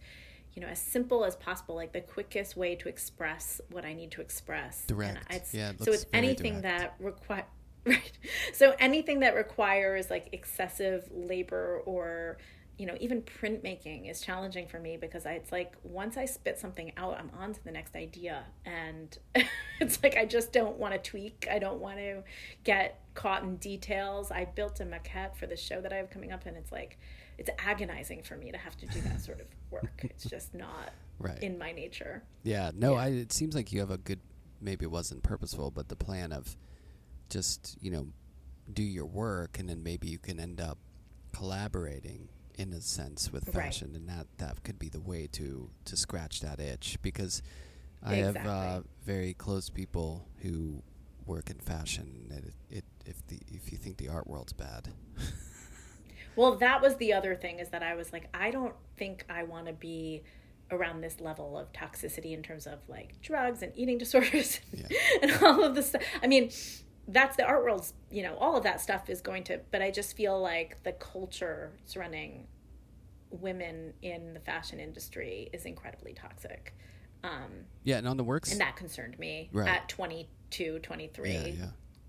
[0.55, 4.11] you know, as simple as possible, like the quickest way to express what I need
[4.13, 4.85] to express.
[4.85, 5.33] Direct.
[5.33, 5.71] It's, yeah.
[5.71, 6.99] It so it's anything direct.
[6.99, 7.45] that require
[7.87, 8.13] Right.
[8.55, 12.39] So anything that requires like excessive labor or
[12.79, 16.59] you know even printmaking is challenging for me because I, it's like once I spit
[16.59, 19.17] something out, I'm on to the next idea, and
[19.81, 21.47] it's like I just don't want to tweak.
[21.51, 22.23] I don't want to
[22.65, 24.31] get caught in details.
[24.31, 26.99] I built a maquette for the show that I have coming up, and it's like
[27.39, 29.91] it's agonizing for me to have to do that sort of work.
[30.05, 31.43] It's just not right.
[31.43, 32.23] in my nature.
[32.43, 32.71] Yeah.
[32.75, 32.93] No.
[32.95, 33.01] Yeah.
[33.01, 33.07] I.
[33.09, 34.21] It seems like you have a good.
[34.61, 36.57] Maybe it wasn't purposeful, but the plan of
[37.35, 38.07] just you know
[38.73, 40.79] do your work and then maybe you can end up
[41.33, 43.97] collaborating in a sense with fashion right.
[43.97, 47.43] and that that could be the way to to scratch that itch because
[48.05, 48.51] I exactly.
[48.53, 50.81] have uh, very close people who
[51.27, 54.91] work in fashion it, it if the if you think the art world's bad
[56.37, 59.43] well that was the other thing is that I was like I don't think I
[59.43, 60.23] want to be
[60.71, 64.87] around this level of toxicity in terms of like drugs and eating disorders yeah.
[65.23, 66.03] and all of this stuff.
[66.23, 66.51] I mean,
[67.09, 69.91] that's the art world's you know all of that stuff is going to but i
[69.91, 72.47] just feel like the culture surrounding
[73.31, 76.75] women in the fashion industry is incredibly toxic
[77.23, 77.51] um
[77.83, 79.69] yeah and on the works and that concerned me right.
[79.69, 81.67] at 22 23 yeah, yeah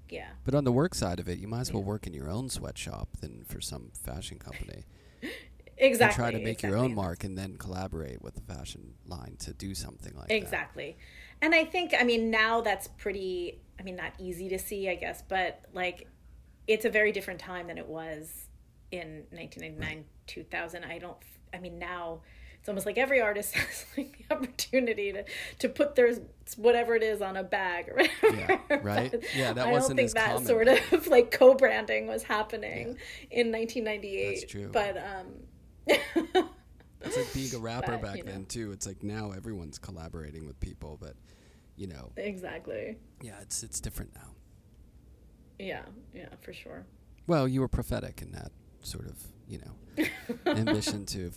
[0.10, 1.88] yeah but on the work side of it you might as well yeah.
[1.88, 4.84] work in your own sweatshop than for some fashion company
[5.78, 6.70] exactly and try to make exactly.
[6.70, 10.32] your own mark and then collaborate with the fashion line to do something like exactly.
[10.32, 10.98] that exactly
[11.46, 14.96] and i think i mean now that's pretty I mean, not easy to see, I
[14.96, 16.08] guess, but like
[16.66, 18.48] it's a very different time than it was
[18.92, 21.18] in 1999 2000 i don't
[21.54, 22.22] i mean now
[22.60, 25.26] it's almost like every artist has like the opportunity to
[25.60, 26.14] to put their
[26.56, 28.62] whatever it is on a bag or whatever.
[28.70, 29.14] Yeah, right.
[29.36, 30.46] Yeah, that I wasn't don't think that common.
[30.48, 32.98] sort of like co-branding was happening
[33.30, 34.30] in 1998.
[34.30, 34.70] That's true.
[34.72, 35.98] But um,
[37.02, 38.32] It's like being a rapper But, back you know.
[38.32, 38.72] then too.
[38.72, 41.16] It's like now everyone's collaborating with people, but
[41.78, 42.98] you know, exactly.
[43.22, 44.32] yeah, it's it's different now.
[45.60, 45.84] Yeah,
[46.14, 46.86] yeah, for sure.
[47.28, 50.06] Well, you were prophetic in that sort of, you know,
[50.46, 51.32] ambition to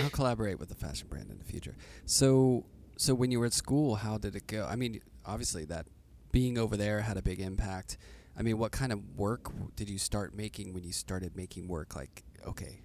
[0.00, 1.74] I'll collaborate with a fashion brand in the future.
[2.06, 2.64] So,
[2.96, 4.66] so when you were at school, how did it go?
[4.70, 5.86] I mean, obviously that
[6.30, 7.98] being over there had a big impact.
[8.38, 11.68] I mean, what kind of work w- did you start making when you started making
[11.68, 11.96] work?
[11.96, 12.80] Like, okay,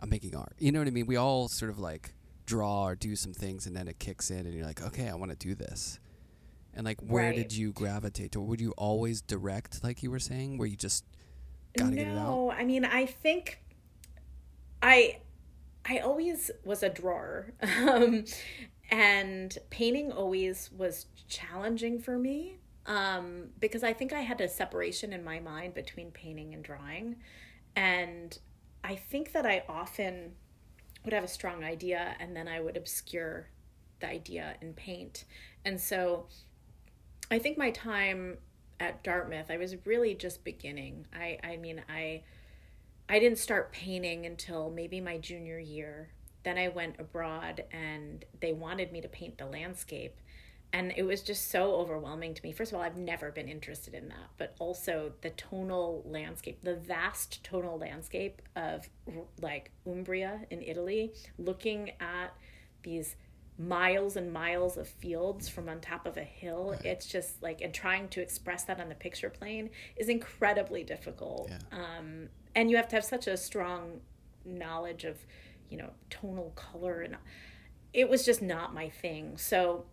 [0.00, 0.54] I'm making art.
[0.58, 1.06] You know what I mean?
[1.06, 2.14] We all sort of like
[2.46, 5.14] draw or do some things, and then it kicks in, and you're like, okay, I
[5.14, 6.00] want to do this.
[6.74, 7.34] And like, where Right.
[7.34, 8.40] did you gravitate to?
[8.40, 11.04] Would you always direct, like you were saying, where you just
[11.76, 12.42] gotta no, get it out?
[12.50, 13.60] I mean, I think
[14.82, 15.20] I
[15.86, 17.54] I always was a drawer.
[17.62, 18.26] Um,
[18.90, 25.12] and painting always was challenging for me um, because I think I had a separation
[25.12, 27.16] in my mind between painting and drawing.
[27.76, 28.38] And
[28.84, 30.34] I think that I often
[31.04, 33.50] would have a strong idea and then I would obscure
[34.00, 35.24] the idea in paint.
[35.64, 36.28] And so
[37.30, 38.38] I think my time
[38.80, 41.06] at Dartmouth, I was really just beginning.
[41.14, 42.22] I I mean, I
[43.08, 46.10] I didn't start painting until maybe my junior year.
[46.44, 50.16] Then I went abroad and they wanted me to paint the landscape.
[50.74, 52.50] And it was just so overwhelming to me.
[52.50, 56.76] First of all, I've never been interested in that, but also the tonal landscape, the
[56.76, 58.88] vast tonal landscape of
[59.42, 62.34] like Umbria in Italy, looking at
[62.82, 63.16] these
[63.68, 66.74] miles and miles of fields from on top of a hill.
[66.84, 71.50] It's just like, and trying to express that on the picture plane is incredibly difficult.
[71.50, 71.58] Yeah.
[71.78, 74.00] Um, and you have to have such a strong
[74.44, 75.18] knowledge of,
[75.70, 77.00] you know, tonal color.
[77.02, 77.16] And
[77.92, 79.36] it was just not my thing.
[79.36, 79.84] So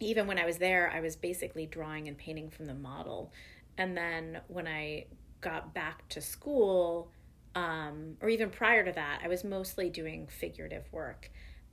[0.00, 3.32] even when I was there, I was basically drawing and painting from the model.
[3.78, 5.06] And then when I
[5.40, 7.10] got back to school,
[7.54, 11.30] um, or even prior to that, I was mostly doing figurative work.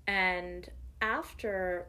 [0.07, 0.69] And
[1.01, 1.87] after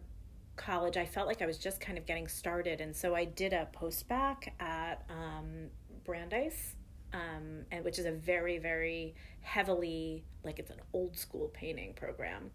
[0.57, 2.81] college, I felt like I was just kind of getting started.
[2.81, 5.69] And so I did a post back at um,
[6.05, 6.75] Brandeis,
[7.13, 12.51] um, and which is a very, very heavily, like it's an old school painting program.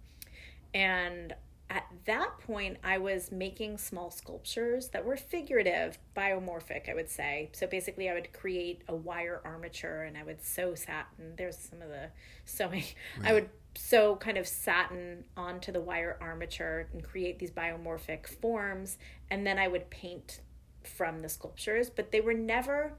[0.74, 1.34] And
[1.70, 7.50] at that point, I was making small sculptures that were figurative, biomorphic, I would say.
[7.52, 11.34] So basically, I would create a wire armature and I would sew satin.
[11.38, 12.10] There's some of the
[12.46, 12.86] sewing.
[13.24, 18.98] I would sew kind of satin onto the wire armature and create these biomorphic forms.
[19.30, 20.40] And then I would paint
[20.84, 22.94] from the sculptures, but they were never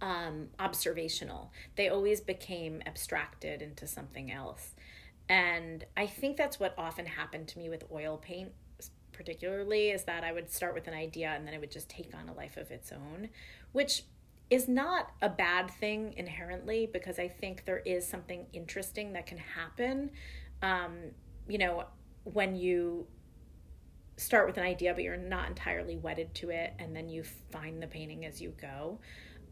[0.00, 1.52] um, observational.
[1.76, 4.74] They always became abstracted into something else.
[5.28, 8.52] And I think that's what often happened to me with oil paint,
[9.12, 12.14] particularly, is that I would start with an idea and then it would just take
[12.14, 13.28] on a life of its own,
[13.72, 14.04] which
[14.50, 19.38] is not a bad thing inherently because I think there is something interesting that can
[19.38, 20.10] happen.
[20.62, 20.96] Um,
[21.46, 21.84] you know,
[22.24, 23.06] when you
[24.16, 27.82] start with an idea but you're not entirely wedded to it and then you find
[27.82, 28.98] the painting as you go.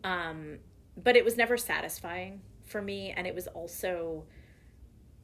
[0.02, 0.58] Um,
[0.96, 4.24] but it was never satisfying for me and it was also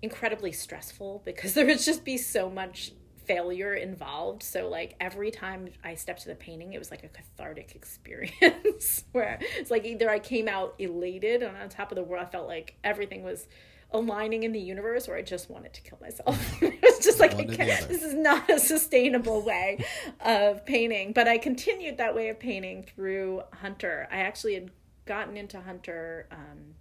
[0.03, 2.93] incredibly stressful because there would just be so much
[3.25, 4.43] failure involved.
[4.43, 9.05] So like every time I stepped to the painting, it was like a cathartic experience
[9.13, 12.31] where it's like either I came out elated and on top of the world, I
[12.31, 13.47] felt like everything was
[13.95, 16.39] aligning in the universe or I just wanted to kill myself.
[16.63, 19.85] it was just like, I One or the can't, this is not a sustainable way
[20.21, 21.13] of painting.
[21.13, 24.09] But I continued that way of painting through Hunter.
[24.11, 24.71] I actually had
[25.05, 26.75] gotten into Hunter um,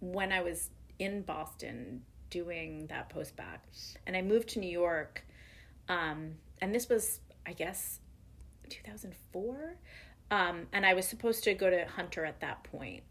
[0.00, 3.64] when I was in Boston doing that post back,
[4.06, 5.24] and I moved to New York.
[5.88, 7.98] Um, and this was, I guess,
[8.68, 9.76] 2004.
[10.30, 13.02] Um, and I was supposed to go to Hunter at that point.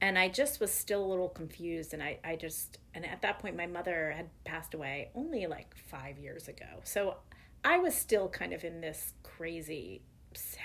[0.00, 1.94] And I just was still a little confused.
[1.94, 5.76] And I, I just, and at that point, my mother had passed away only like
[5.76, 6.66] five years ago.
[6.82, 7.18] So
[7.64, 10.02] I was still kind of in this crazy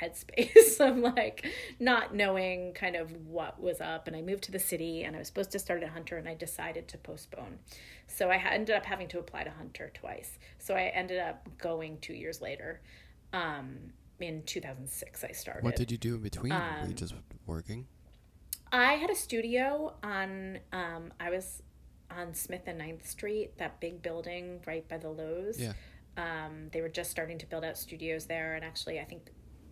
[0.02, 1.46] headspace of like
[1.80, 5.20] not knowing kind of what was up and i moved to the city and i
[5.20, 7.60] was supposed to start at hunter and i decided to postpone
[8.08, 11.98] so i ended up having to apply to hunter twice so i ended up going
[12.00, 12.82] two years later
[13.34, 13.78] um,
[14.20, 16.52] in 2006 i started What did you do in between?
[16.54, 17.14] Were Um, you just
[17.46, 17.88] working?
[18.72, 21.64] I had a studio on um I was
[22.12, 25.60] on Smith and 9th Street, that big building right by the Lowe's.
[25.60, 25.74] Yeah.
[26.18, 29.30] Um they were just starting to build out studios there and actually I think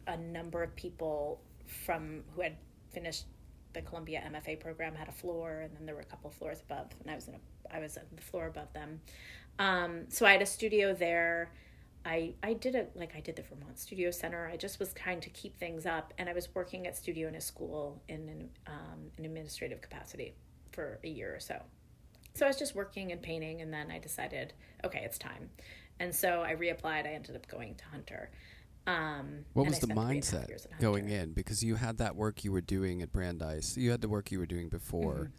[0.07, 2.57] a number of people from who had
[2.91, 3.25] finished
[3.73, 6.87] the Columbia MFA program had a floor, and then there were a couple floors above,
[7.01, 7.39] and I was in a
[7.69, 9.01] I was on the floor above them.
[9.59, 11.51] Um, so I had a studio there.
[12.05, 14.49] I I did it like I did the Vermont Studio Center.
[14.51, 17.35] I just was trying to keep things up, and I was working at Studio in
[17.35, 20.33] a school in an, um, an administrative capacity
[20.71, 21.61] for a year or so.
[22.33, 24.53] So I was just working and painting, and then I decided,
[24.85, 25.49] okay, it's time.
[25.99, 27.07] And so I reapplied.
[27.07, 28.29] I ended up going to Hunter.
[28.87, 31.33] Um, what was the spent three and a half mindset going in?
[31.33, 33.75] Because you had that work you were doing at Brandeis.
[33.77, 35.15] You had the work you were doing before.
[35.25, 35.31] Mhm.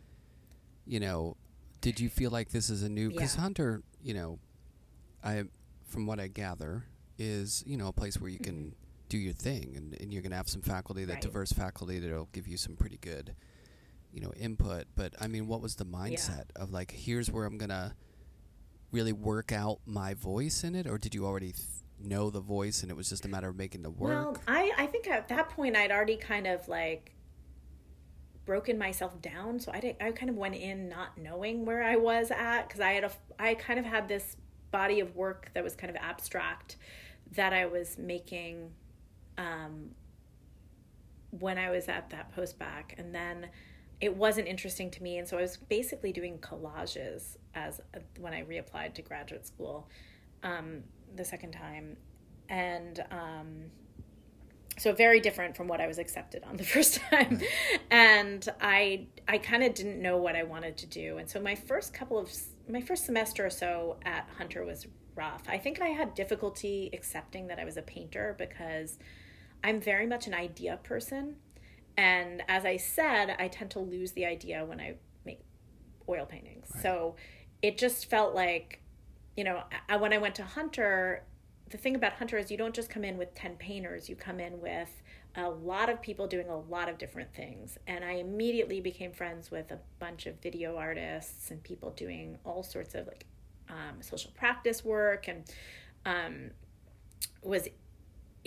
[0.86, 1.36] You know,
[1.80, 3.09] did you feel like this is a new?
[3.11, 3.40] Because Yeah.
[3.42, 4.38] Hunter, you know,
[5.24, 5.44] I
[5.84, 6.84] from what I gather
[7.18, 8.74] is you know a place where you can
[9.09, 11.22] do your thing, and, and you're gonna have some faculty, that Right.
[11.22, 13.34] diverse faculty that'll give you some pretty good,
[14.12, 14.86] you know, input.
[14.94, 17.96] But I mean, what was the mindset of like, here's where I'm gonna
[18.92, 21.66] really work out my voice in it, or did you already th-
[22.01, 24.11] know the voice and it was just a matter of making the work?
[24.11, 27.14] Well, I, I think at that point I'd already kind of like
[28.49, 29.61] broken myself down.
[29.61, 32.80] So I did, I kind of went in not knowing where I was at because
[32.80, 34.36] I had a I kind of had this
[34.70, 36.76] body of work that was kind of abstract
[37.32, 38.70] that I was making
[39.36, 39.90] um,
[41.30, 43.49] when I was at that post back, and then
[44.01, 47.80] it wasn't interesting to me, and so I was basically doing collages as
[48.18, 49.88] when I reapplied to graduate school
[50.42, 50.82] um,
[51.15, 51.97] the second time,
[52.49, 53.71] and um,
[54.79, 57.41] so very different from what I was accepted on the first time,
[57.91, 61.55] and I I kind of didn't know what I wanted to do, and so my
[61.55, 62.31] first couple of
[62.69, 64.87] my first semester or so at Hunter was
[65.19, 65.43] rough.
[65.49, 68.99] I think I had difficulty accepting that I was a painter because
[69.63, 71.37] I'm very much an idea person.
[71.97, 74.95] And as I said, I tend to lose the idea when I
[75.27, 75.41] make
[76.09, 76.69] oil paintings.
[76.81, 77.17] So
[77.61, 78.81] it just felt like,
[79.39, 81.22] you know, I, when I went to Hunter,
[81.70, 84.41] the thing about Hunter is you don't just come in with 10 painters, you come
[84.41, 84.91] in with
[85.36, 87.78] a lot of people doing a lot of different things.
[87.86, 92.64] And I immediately became friends with a bunch of video artists and people doing all
[92.64, 93.26] sorts of like
[93.68, 95.45] um, social practice work and
[96.05, 96.51] um,
[97.41, 97.68] was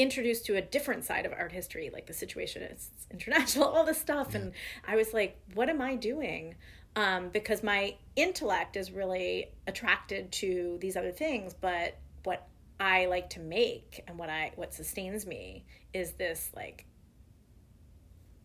[0.02, 4.00] introduced to a different side of art history, like the situation Situationists International, all this
[4.00, 4.36] stuff.
[4.36, 4.54] And
[4.88, 6.56] I was like, what am I doing?
[6.96, 12.48] Um, because my intellect is really attracted to these other things, but what
[12.80, 16.86] I like to make and what I what sustains me is this like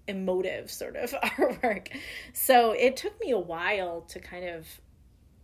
[0.06, 1.88] emotive sort of artwork.
[2.32, 4.66] So it took me a while to kind of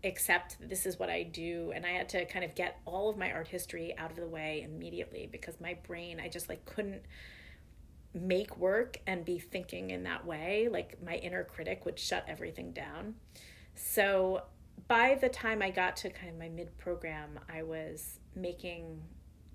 [0.04, 3.16] accept this is what I do and I had to kind of get all of
[3.16, 7.02] my art history out of the way immediately because my brain I just like couldn't
[8.14, 12.72] make work and be thinking in that way like my inner critic would shut everything
[12.72, 13.14] down.
[13.74, 14.42] So
[14.88, 19.00] by the time I got to kind of my mid program I was making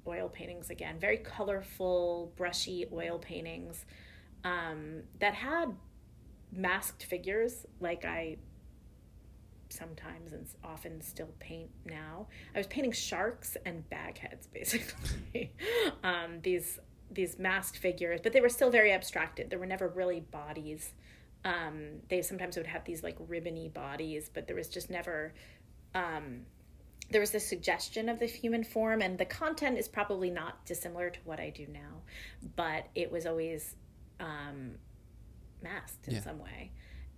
[0.08, 3.86] oil paintings again, very colorful, brushy oil paintings
[4.46, 5.76] um, that had
[6.54, 8.38] masked figures like I
[9.70, 12.28] sometimes and often still paint now.
[12.56, 15.52] I was painting sharks and bag heads basically.
[16.04, 19.50] um, these these masked figures, but they were still very abstracted.
[19.50, 20.94] There were never really bodies.
[21.46, 25.34] Um, they sometimes would have these like ribbony bodies, but there was just never
[25.96, 26.42] um,
[27.10, 31.10] there was this suggestion of the human form and the content is probably not dissimilar
[31.10, 32.02] to what I do now,
[32.58, 33.76] but it was always
[34.20, 34.72] um,
[35.64, 36.22] masked in Yeah.
[36.22, 36.72] some way.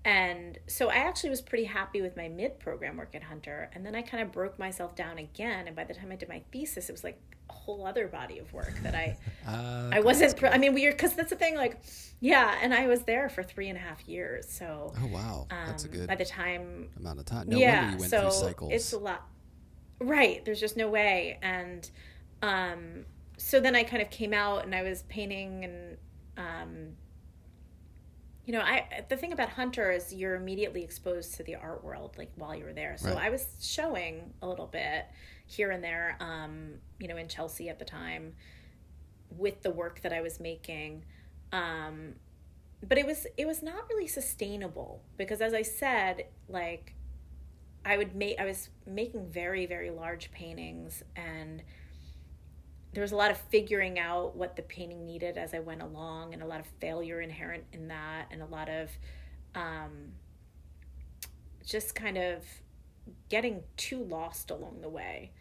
[0.06, 3.70] And so I actually was pretty happy with my mid program work at Hunter.
[3.74, 5.68] And then I kind of broke myself down again.
[5.68, 7.20] And by the time I did my thesis, it was like
[7.50, 10.42] a whole other body of work that I Uh, I wasn't.
[10.44, 11.56] I mean, weird because that's the thing.
[11.56, 11.82] Like,
[12.20, 14.48] yeah, and I was there for three and a half years.
[14.48, 17.50] So oh wow, um, that's a good by the time amount of time.
[17.50, 18.72] No yeah, you went so through cycles.
[18.74, 19.28] it's a lot.
[20.00, 20.44] Right.
[20.46, 21.40] There's just no way.
[21.42, 21.90] And
[22.42, 23.06] um,
[23.38, 25.98] so then I kind of came out and I was painting and
[26.38, 26.96] um,
[28.50, 32.16] you know, I the thing about Hunter is you're immediately exposed to the art world
[32.18, 32.96] like while you were there.
[32.98, 33.26] So Right.
[33.26, 35.06] I was showing a little bit
[35.46, 38.34] here and there, um, you know, in Chelsea at the time
[39.30, 41.06] with the work that I was making.
[41.54, 42.16] Um,
[42.82, 46.96] but it was it was not really sustainable because as I said, like
[47.86, 51.62] I would make I was making very very large paintings and
[53.00, 56.34] there was a lot of figuring out what the painting needed as I went along
[56.34, 58.90] and a lot of failure inherent in that and a lot of
[59.56, 60.12] um,
[61.66, 62.44] just kind of
[63.30, 65.32] getting too lost along the way.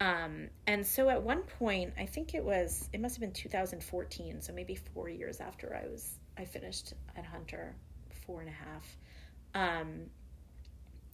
[0.00, 4.40] Um, and so at one point, I think it was, it must have been 2014,
[4.40, 7.76] so maybe four years after I was, I finished at Hunter,
[8.24, 8.96] four and a half.
[9.54, 10.04] Um,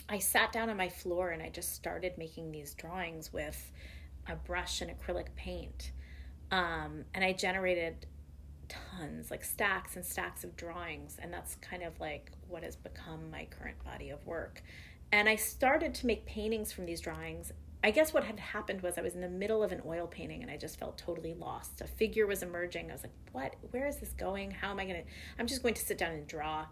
[0.08, 3.72] I sat down on my floor and I just started making these drawings with
[4.28, 5.92] a brush and acrylic paint.
[6.50, 8.06] Um, and I generated
[8.68, 11.16] tons, like stacks and stacks of drawings.
[11.20, 14.62] And that's kind of like what has become my current body of work.
[15.10, 17.52] And I started to make paintings from these drawings.
[17.82, 20.42] I guess what had happened was I was in the middle of an oil painting
[20.42, 21.80] and I just felt totally lost.
[21.80, 22.90] A figure was emerging.
[22.90, 23.54] I was like, what?
[23.70, 24.50] Where is this going?
[24.50, 25.08] How am I going to?
[25.38, 26.66] I'm just going to sit down and draw.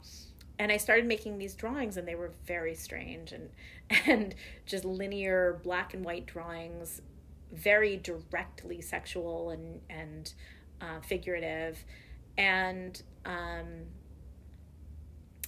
[0.59, 3.50] And I started making these drawings and they were very strange and
[4.07, 4.34] and
[4.66, 7.02] just linear black and white drawings,
[7.53, 10.32] very directly sexual and and
[10.80, 11.84] uh, figurative.
[12.38, 13.86] And um,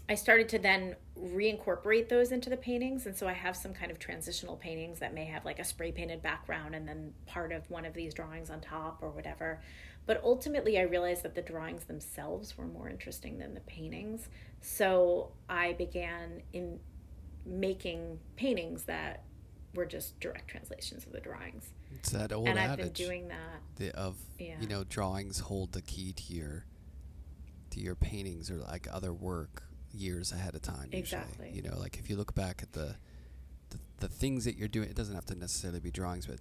[0.08, 3.04] I started to then reincorporate those into the paintings.
[3.06, 5.92] And so I have some kind of transitional paintings that may have like a spray
[5.92, 9.60] painted background and then part of one of these drawings on top or whatever.
[10.06, 14.30] But ultimately, I realized that the drawings themselves were more interesting than the paintings.
[14.62, 16.80] So I began in
[17.44, 19.24] making paintings that
[19.74, 21.70] were just direct translations of the drawings.
[21.94, 23.60] It's that old and adage I've been doing that.
[23.76, 24.60] the, of Yeah.
[24.60, 26.64] you know drawings hold the key to your
[27.70, 30.84] to your paintings or like other work years ahead of time.
[30.92, 30.98] Usually.
[31.00, 31.50] Exactly.
[31.52, 32.96] You know, like if you look back at the,
[33.70, 36.38] the the things that you're doing, it doesn't have to necessarily be drawings, but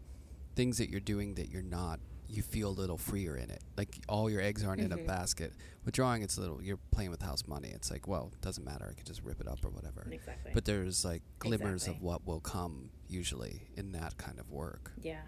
[0.56, 2.00] things that you're doing that you're not.
[2.30, 3.62] You feel a little freer in it.
[3.78, 5.08] Like all your eggs aren't in a Mhm.
[5.08, 5.54] basket.
[5.86, 6.62] With drawing, it's a little.
[6.62, 7.70] You're playing with house money.
[7.70, 8.88] It's like, well, it doesn't matter.
[8.90, 10.08] I could just rip it up or whatever.
[10.12, 10.52] Exactly.
[10.54, 14.92] But there's like glimmers of what will come usually in that kind of work.
[15.02, 15.22] yeah.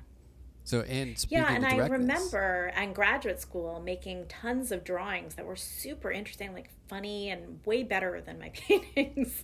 [0.63, 5.55] So and Yeah, and I remember in graduate school making tons of drawings that were
[5.55, 9.43] super interesting, like funny and way better than my paintings.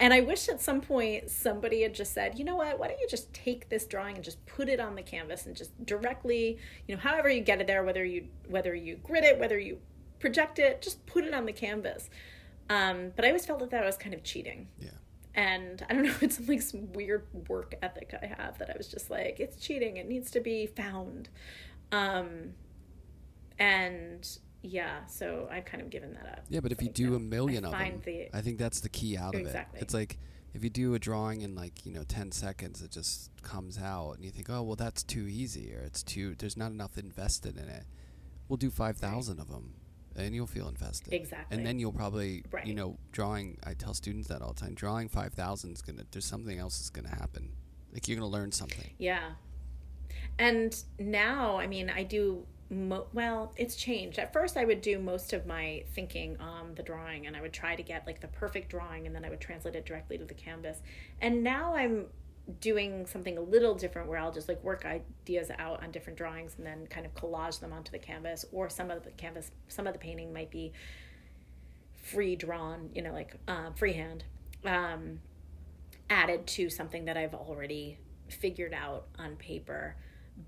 [0.00, 3.00] and I wish at some point somebody had just said, you know what, why don't
[3.00, 6.58] you just take this drawing and just put it on the canvas and just directly,
[6.86, 9.78] you know, however you get it there, whether you whether you grid it, whether you
[10.18, 12.08] project it, just put it on the canvas.
[12.70, 14.88] Um, but I always felt that that was kind of cheating Yeah.
[15.34, 18.88] And I don't know, it's like some weird work ethic I have that I was
[18.88, 19.96] just like, it's cheating.
[19.96, 21.28] It needs to be found.
[21.92, 22.54] Um,
[23.58, 24.26] and
[24.62, 26.44] yeah, so I've kind of given that up.
[26.48, 28.80] Yeah, but if you do no, a million I of them, the I think that's
[28.80, 29.80] the key out of Exactly.
[29.80, 29.82] it.
[29.82, 30.18] It's like
[30.54, 34.12] if you do a drawing in like you know ten seconds, it just comes out,
[34.12, 36.34] and you think, oh well, that's too easy, or it's too.
[36.36, 37.84] There's not enough invested in it.
[38.48, 39.74] We'll do five thousand of them,
[40.16, 41.12] and you'll feel invested.
[41.12, 41.56] Exactly.
[41.56, 43.58] And then you'll probably, you know, drawing.
[43.64, 44.74] I tell students that all the time.
[44.74, 46.04] Drawing five thousand is gonna.
[46.10, 47.52] There's something else that's gonna happen.
[47.92, 48.90] Like you're gonna learn something.
[48.98, 49.32] Yeah.
[50.38, 54.18] And now, I mean, I do, mo- well, it's changed.
[54.18, 57.52] At first, I would do most of my thinking on the drawing and I would
[57.52, 60.24] try to get like the perfect drawing and then I would translate it directly to
[60.24, 60.78] the canvas.
[61.20, 62.06] And now I'm
[62.60, 66.54] doing something a little different where I'll just like work ideas out on different drawings
[66.58, 69.86] and then kind of collage them onto the canvas or some of the canvas, some
[69.86, 70.72] of the painting might be
[72.02, 74.24] free drawn, you know, like uh, freehand.
[74.64, 75.20] Um,
[76.10, 79.96] added to something that I've already figured out on paper.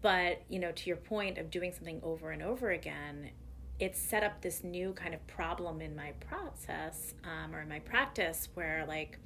[0.02, 3.30] But, you know, to your point of doing something over and over again,
[3.78, 7.78] it's set up this new kind of problem in my process um, or in my
[7.80, 9.18] practice where, like,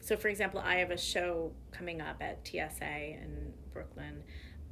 [0.00, 4.22] so for example, I have a show coming up at TSA in Brooklyn,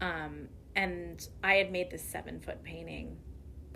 [0.01, 3.19] um, and I had made this seven foot painting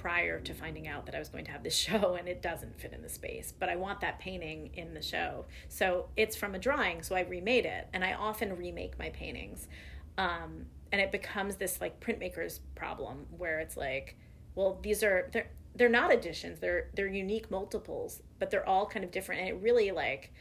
[0.03, 2.81] prior to finding out that I was going to have this show and it doesn't
[2.81, 3.53] fit in the space.
[3.57, 5.47] But I want that painting in the show.
[5.69, 7.89] So it's from a drawing, so I remade it.
[7.93, 9.69] And I often remake my paintings.
[10.19, 14.17] Um, and it becomes this like printmaker's problem where it's like,
[14.55, 19.05] well, these are they're they're not additions, they're they're unique multiples, but they're all kind
[19.05, 19.41] of different.
[19.41, 20.33] And it really like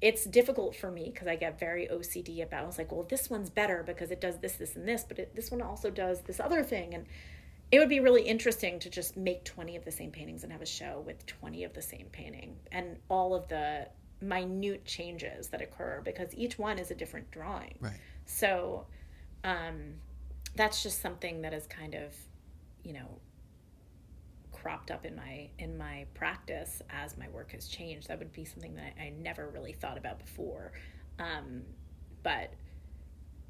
[0.00, 2.62] it's difficult for me because I get very OCD about.
[2.62, 5.18] I was like, well, this one's better because it does this, this, and this, but
[5.18, 7.06] it, this one also does this other thing, and
[7.70, 10.62] it would be really interesting to just make 20 of the same paintings and have
[10.62, 13.86] a show with 20 of the same painting and all of the
[14.20, 17.74] minute changes that occur because each one is a different drawing.
[17.80, 17.92] Right.
[18.24, 18.86] So
[19.44, 19.94] um,
[20.56, 22.14] that's just something that is kind of,
[22.84, 23.20] you know,
[24.62, 28.08] cropped up in my in my practice as my work has changed.
[28.08, 30.72] That would be something that I, I never really thought about before.
[31.18, 31.62] Um,
[32.22, 32.52] but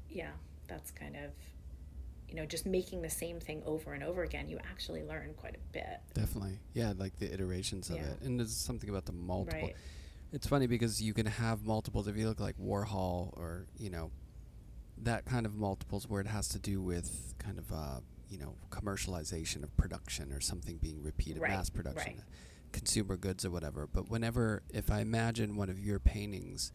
[0.09, 0.31] yeah,
[0.67, 1.31] that's kind of
[2.27, 4.49] you know just making the same thing over and over again.
[4.49, 5.99] You actually learn quite a bit.
[6.13, 6.59] Definitely.
[6.73, 8.03] Yeah, like the iterations of Yeah.
[8.11, 8.21] it.
[8.21, 9.61] And there's something about the multiple.
[9.61, 9.75] Right.
[10.31, 14.11] It's funny because you can have multiples if you look like Warhol or, you know,
[15.01, 17.99] that kind of multiples where it has to do with kind of uh,
[18.29, 22.19] you know, commercialization of production or something being repeated, Right, mass production, right.
[22.19, 23.87] Uh, consumer goods or whatever.
[23.91, 26.71] But whenever if I imagine one of your paintings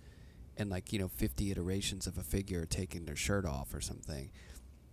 [0.56, 4.30] and like, you know, 50 iterations of a figure taking their shirt off or something,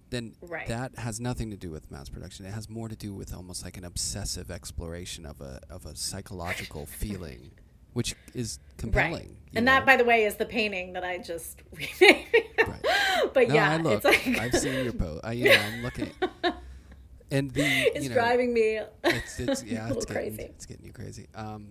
[0.09, 0.67] then Right.
[0.67, 2.45] that has nothing to do with mass production.
[2.45, 5.95] It has more to do with almost like an obsessive exploration of a of a
[5.95, 7.51] psychological feeling,
[7.93, 9.11] which is compelling.
[9.13, 9.37] Right.
[9.53, 9.71] And know?
[9.73, 12.25] that, by the way, is the painting that I just remade.
[12.59, 12.85] Right.
[13.33, 14.03] But no, yeah, I look.
[14.03, 15.21] it's like I've seen your post.
[15.23, 16.09] I, know, I'm looking.
[17.31, 18.79] and the it's you know, driving me.
[19.03, 20.43] it's, it's yeah, a it's getting, crazy.
[20.43, 21.27] it's getting you crazy.
[21.35, 21.67] Um,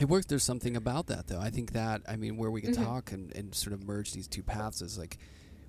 [0.00, 0.26] it works.
[0.26, 1.38] There's something about that though.
[1.40, 2.84] I think that I mean, where we can Mhm.
[2.84, 5.18] talk and, and sort of merge these two paths is like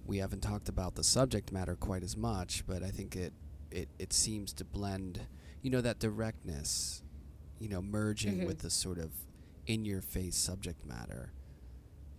[0.05, 3.33] we haven't talked about the subject matter quite as much, but I think it
[3.69, 5.27] it it seems to blend.
[5.61, 7.03] You know that directness,
[7.59, 8.47] you know, merging Mhm.
[8.47, 9.11] with the sort of
[9.67, 11.31] in your face subject matter.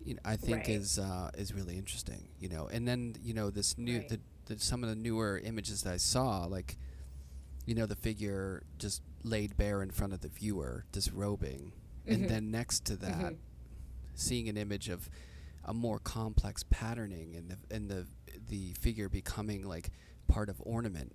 [0.04, 0.68] You know, I think Right.
[0.68, 2.28] is uh, is really interesting.
[2.38, 4.08] You know, and then you know this new Right.
[4.08, 6.78] the, the some of the newer images that I saw like
[7.66, 11.72] you know, the figure just laid bare in front of the viewer, disrobing.
[12.06, 12.14] Mhm.
[12.14, 13.38] And then next to that, Mhm.
[14.14, 15.10] seeing an image of
[15.64, 18.06] a more complex patterning and the, and the,
[18.48, 19.90] the figure becoming like
[20.28, 21.14] part of ornament.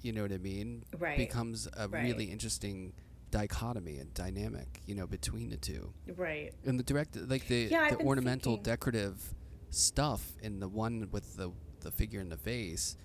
[0.00, 0.82] You know what I mean?
[0.98, 1.16] Right.
[1.16, 2.94] Becomes a really interesting
[3.32, 5.92] dichotomy and dynamic, you know, between the two.
[6.16, 6.52] right.
[6.64, 9.34] And the direct, like the, Yeah, the ornamental thinking- decorative
[9.70, 12.96] stuff in the one with the, the figure in the vase,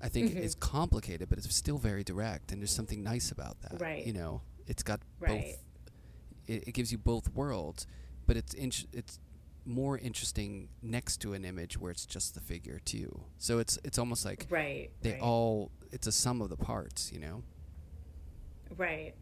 [0.00, 0.36] I think Mhm.
[0.36, 3.80] is complicated, but it's still very direct, and there's something nice about that.
[3.80, 4.06] Right.
[4.06, 5.30] You know, it's got Right.
[5.56, 5.64] both.
[6.46, 7.86] It, it gives you both worlds,
[8.26, 8.54] but it's
[8.92, 9.18] it's
[9.64, 13.24] more interesting next to an image where it's just the figure too.
[13.38, 14.90] So it's it's almost like Right.
[15.00, 15.20] they right.
[15.22, 17.10] all it's a sum of the parts.
[17.10, 17.42] You know.
[18.76, 19.14] Right.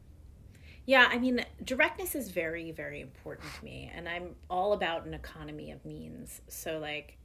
[0.87, 3.91] Yeah, I mean, directness is very, very important to me.
[3.95, 6.43] And I'm all about an economy of means.
[6.49, 7.17] So, like,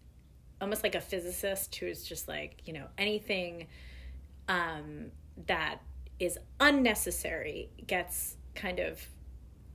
[0.62, 3.68] almost like a physicist who's just like, you know, anything
[4.48, 5.12] um,
[5.48, 5.80] that
[6.20, 9.02] is unnecessary gets kind of,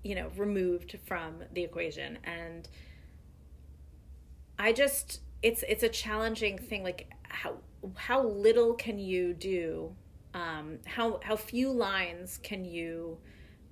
[0.03, 2.19] you know, removed from the equation.
[2.25, 2.69] And
[4.59, 6.83] I just, it's, it's a challenging thing.
[6.83, 7.57] Like, how,
[7.97, 9.95] how little can you do
[10.35, 13.19] um, how how few lines can you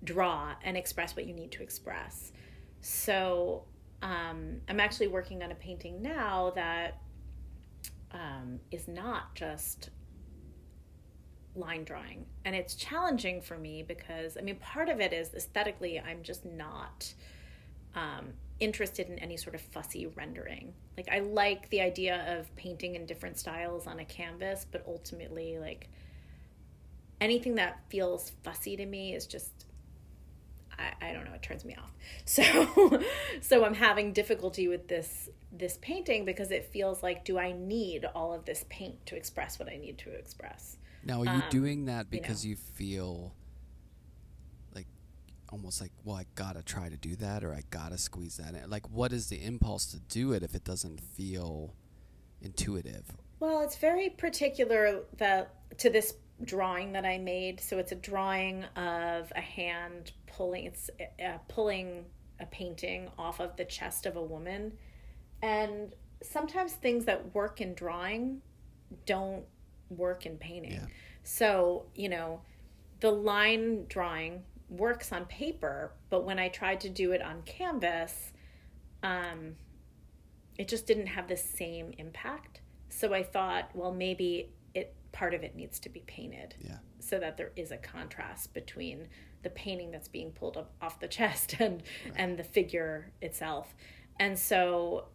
[0.05, 2.33] draw and express what you need to express.
[2.81, 3.65] So
[4.03, 6.99] um, i'm actually working on a painting now that
[8.13, 9.89] um, is not just
[11.55, 12.25] line drawing.
[12.45, 16.45] And it's challenging for me because i mean part of it is aesthetically i'm just
[16.45, 17.13] not
[17.95, 20.75] um, interested in any sort of fussy rendering.
[20.97, 25.59] Like i like the idea of painting in different styles on a canvas but ultimately
[25.59, 25.89] like
[27.21, 29.67] anything that feels fussy to me is just
[31.01, 31.93] I, I don't know it turns me off
[32.25, 33.01] so
[33.41, 38.05] so i'm having difficulty with this this painting because it feels like do i need
[38.15, 41.51] all of this paint to express what i need to express Now, are you Um,
[41.51, 42.23] doing that you know.
[42.23, 43.35] because you, feel
[44.75, 44.87] like
[45.53, 48.71] almost like, well, I gotta try to do that, or I gotta squeeze that in?
[48.71, 51.75] Like, what is the impulse to do it if it doesn't feel
[52.41, 53.05] intuitive?
[53.41, 56.15] Well, it's very particular that to this
[56.45, 57.61] drawing that I made.
[57.61, 62.05] So it's a drawing of a hand pulling it's uh, pulling
[62.41, 64.73] a painting off of the chest of a woman,
[65.43, 68.43] and sometimes things that work in drawing
[69.07, 69.45] don't
[69.91, 70.73] work in painting.
[70.73, 70.87] Yeah.
[71.23, 72.41] So you know,
[73.01, 78.33] the line drawing works on paper, but when I tried to do it on canvas,
[79.03, 79.57] um,
[80.59, 82.61] it just didn't have the same impact.
[82.89, 84.51] So I thought, well, maybe
[85.13, 86.79] part of it needs to be painted Yeah.
[86.99, 89.09] so that there is a contrast between
[89.43, 91.83] the painting that's being pulled up off the chest and
[92.17, 93.75] and the figure itself.
[94.19, 95.07] And so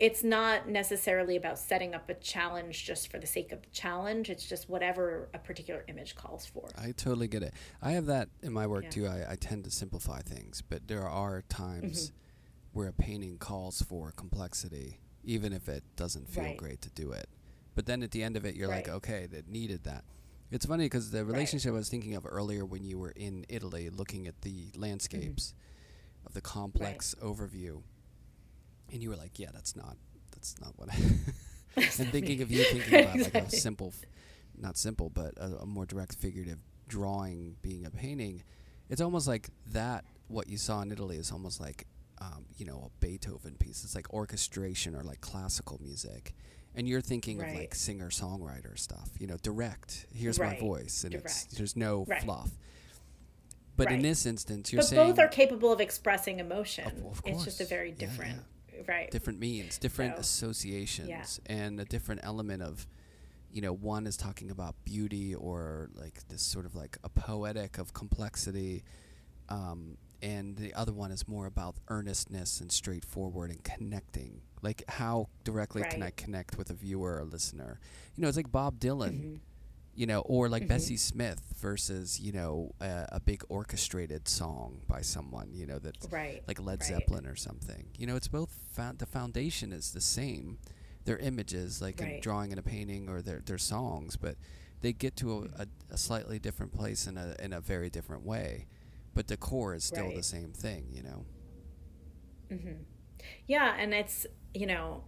[0.00, 4.28] it's not necessarily about setting up a challenge just for the sake of the challenge.
[4.28, 6.68] It's just whatever a particular image calls for.
[6.76, 7.54] I totally get it.
[7.80, 8.90] I have that in my work Yeah.
[8.90, 9.06] too.
[9.06, 12.16] I, I tend to simplify things, but there are times Mm-hmm.
[12.78, 16.56] where a painting calls for complexity, even if it doesn't feel Right.
[16.56, 17.28] great to do it.
[17.74, 20.04] But then at the end of it, you're like, okay, that needed that.
[20.50, 23.90] It's funny because the relationship I was thinking of earlier when you were in Italy
[23.90, 25.54] looking at the landscapes
[26.26, 27.82] of the complex overview,
[28.92, 29.96] and you were like, yeah, that's not,
[30.30, 30.96] that's not what I.
[31.76, 33.92] and thinking of you thinking about like a simple,
[34.56, 36.58] not simple, but a, a more direct figurative
[36.88, 38.42] drawing being a painting,
[38.88, 40.04] it's almost like that.
[40.28, 41.86] What you saw in Italy is almost like,
[42.20, 43.84] um, you know, a Beethoven piece.
[43.84, 46.34] It's like orchestration or like classical music,
[46.74, 49.10] and you're thinking of like singer songwriter stuff.
[49.18, 50.06] You know, direct.
[50.14, 52.22] Here's my voice, and it's there's no Right.
[52.22, 52.50] fluff.
[53.76, 56.86] But in this instance, you're but saying both are capable of expressing emotion.
[56.86, 58.42] Of- of it's just a very Yeah, different,
[58.86, 59.10] right?
[59.10, 62.86] different means, different So, associations, and a different element of,
[63.50, 67.78] you know, one is talking about beauty or like this sort of like a poetic
[67.78, 68.84] of complexity,
[69.48, 74.40] um, and the other one is more about earnestness and straightforward and connecting.
[74.64, 77.78] Like how directly can I connect with a viewer or listener?
[78.16, 79.12] You know, it's like Bob Dylan.
[79.20, 79.40] Mhm.
[79.96, 80.68] You know, or like Mhm.
[80.68, 86.08] Bessie Smith versus you know a, a big orchestrated song by someone you know that's
[86.10, 86.42] Right.
[86.48, 86.88] like Led right.
[86.88, 87.90] Zeppelin or something.
[87.96, 88.52] You know, it's both.
[88.74, 90.58] The foundation is the same.
[91.04, 92.20] They're images, like Right.
[92.20, 94.36] drawing in a painting, or their their songs, but
[94.80, 98.24] they get to a, a, a slightly different place in a in a very different
[98.24, 98.66] way,
[99.14, 100.16] but the core is still Right.
[100.16, 100.88] the same thing.
[100.90, 101.24] You know.
[102.50, 102.82] Mm-hmm.
[103.46, 105.02] Yeah, and it's you know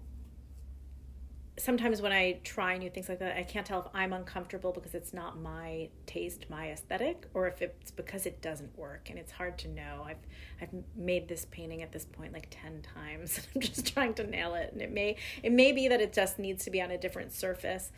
[1.59, 4.95] sometimes when I try new things like that, I can't tell if I'm uncomfortable because
[4.95, 9.33] it's not my taste, my aesthetic, or if it's because it doesn't work, and it's
[9.33, 10.05] hard to know.
[10.07, 10.19] I've
[10.61, 13.41] I've made this painting at this point like ten times.
[13.55, 16.39] I'm just trying to nail it, and it may it may be that it just
[16.39, 17.91] needs to be on a different surface,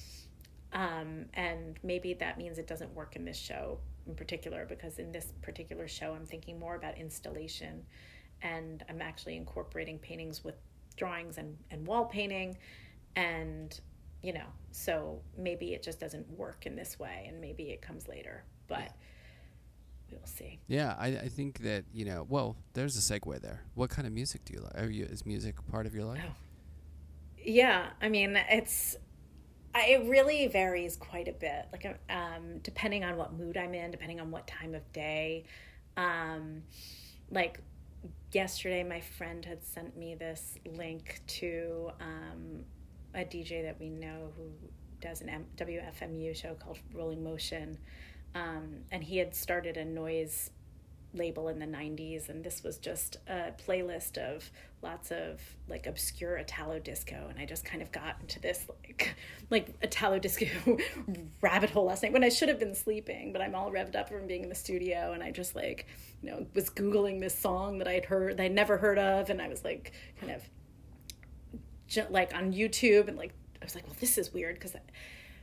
[0.72, 5.12] um, and maybe that means it doesn't work in this show in particular because in
[5.12, 7.84] this particular show I'm thinking more about installation
[8.40, 10.54] and I'm actually incorporating paintings with
[10.98, 12.58] drawings and, and wall painting
[13.16, 13.80] and
[14.22, 18.06] you know so maybe it just doesn't work in this way and maybe it comes
[18.08, 18.88] later but Yeah.
[20.12, 22.26] we'll see Yeah, I, I think that you know.
[22.28, 23.62] Well, there's a segue there.
[23.74, 24.76] What kind of music do you like?
[24.82, 26.20] Are you is music part of your life?
[26.26, 26.34] Oh.
[27.42, 28.96] yeah i mean it's
[29.74, 34.18] it really varies quite a bit like um depending on what mood i'm in depending
[34.20, 35.44] on what time of day
[35.96, 36.62] um
[37.30, 37.60] like
[38.32, 42.64] yesterday my friend had sent me this link to um
[43.14, 44.50] a dj that we know who
[45.00, 47.78] does an M- wfmu show called rolling motion.
[48.34, 50.50] Um and he had started a noise
[51.14, 54.50] label in the 90s and this was just a playlist of
[54.82, 59.14] lots of like obscure italo disco and i just kind of got into this like
[59.50, 60.46] like italo disco
[61.40, 64.08] rabbit hole last night when i should have been sleeping but i'm all revved up
[64.08, 65.86] from being in the studio and i just like
[66.22, 69.40] you know was googling this song that i'd heard that i'd never heard of and
[69.40, 70.42] i was like kind of
[72.10, 73.32] like on youtube and like
[73.62, 74.74] i was like well this is weird because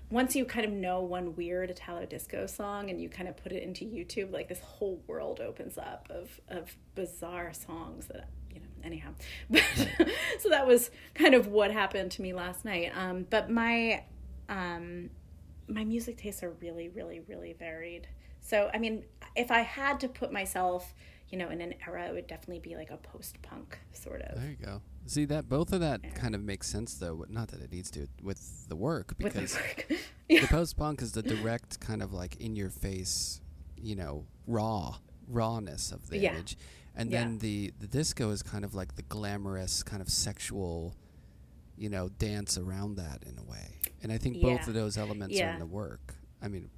[0.09, 3.51] once you kind of know one weird Italo disco song and you kind of put
[3.51, 8.59] it into YouTube, like this whole world opens up of of bizarre songs that you
[8.59, 8.65] know.
[8.83, 9.09] Anyhow,
[9.49, 9.63] but
[10.39, 12.91] so that was kind of what happened to me last night.
[12.95, 14.03] Um, but my
[14.47, 15.09] um,
[15.67, 18.07] my music tastes are really, really, really varied.
[18.41, 19.03] So I mean,
[19.35, 20.93] if I had to put myself,
[21.29, 24.39] you know, in an era, it would definitely be like a post punk sort of.
[24.39, 24.81] There you go.
[25.07, 26.09] See that both of that Yeah.
[26.11, 27.25] kind of makes sense though.
[27.29, 29.87] Not that it needs to with the work because work.
[30.29, 33.41] the post punk is the direct kind of like in your face,
[33.77, 34.95] you know, raw
[35.27, 36.33] rawness of the Yeah.
[36.33, 36.57] image,
[36.95, 37.19] and Yeah.
[37.23, 40.95] then the the disco is kind of like the glamorous kind of sexual,
[41.77, 43.79] you know, dance around that in a way.
[44.01, 46.15] And I think both of those elements are in the work.
[46.41, 46.69] I mean,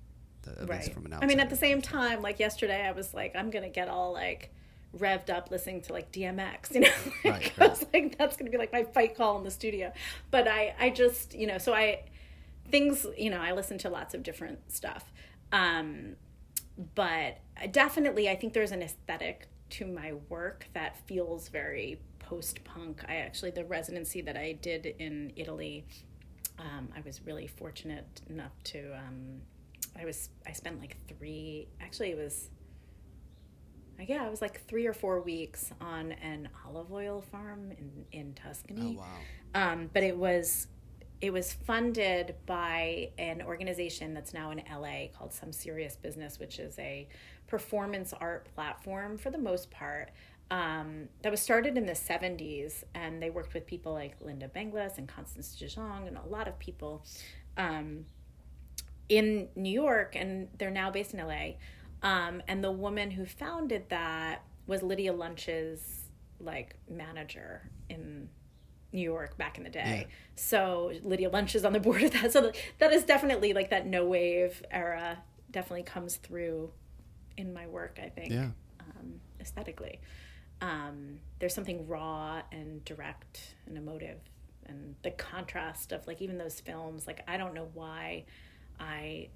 [0.44, 0.94] the, at least right.
[0.94, 3.70] from an I mean, at the same time, like yesterday, I was like, I'm gonna
[3.70, 4.54] get all like
[4.96, 6.90] revved up listening to like DMX, you know.
[7.26, 9.92] like, Right, I was like, that's gonna be like my fight call in the studio.
[10.32, 12.04] But I, I just, you know, so I
[12.70, 15.12] things, you know, I listen to lots of different stuff.
[15.52, 16.16] Um,
[16.96, 17.40] but
[17.72, 23.04] definitely, I think there's an aesthetic to my work that feels very post punk.
[23.08, 25.86] I actually the residency that I did in Italy.
[26.60, 29.42] Um, I was really fortunate enough to um,
[30.00, 32.50] I was I spent like three actually it was
[34.06, 38.34] yeah I was like three or four weeks on an olive oil farm in in
[38.34, 38.98] Tuscany.
[38.98, 39.72] oh wow.
[39.72, 40.68] Um, but it was
[41.20, 46.60] it was funded by an organization that's now in LA called Some Serious Business, which
[46.60, 47.08] is a
[47.48, 50.12] performance art platform for the most part.
[50.50, 54.98] Um, that was started in the 70s, and they worked with people like Lynda Benglis
[54.98, 57.04] and Constance de Jong and a lot of people
[57.58, 58.06] um,
[59.10, 61.56] in New York, and they're now based in LA.
[62.04, 66.04] Um, and the woman who founded that was Lydia Lunch's
[66.40, 68.30] like manager in
[68.94, 70.06] New York back in the day.
[70.08, 70.14] Yeah.
[70.36, 72.32] So Lydia Lunch is on the board of that.
[72.32, 75.18] So that is definitely like that no wave era
[75.52, 76.72] definitely comes through
[77.38, 78.50] in my work, I think, Yeah.
[78.80, 80.00] um, aesthetically.
[80.62, 84.20] Um, there's something raw and direct and emotive
[84.66, 88.26] and the contrast of like even those films like I don't know why
[88.80, 89.30] I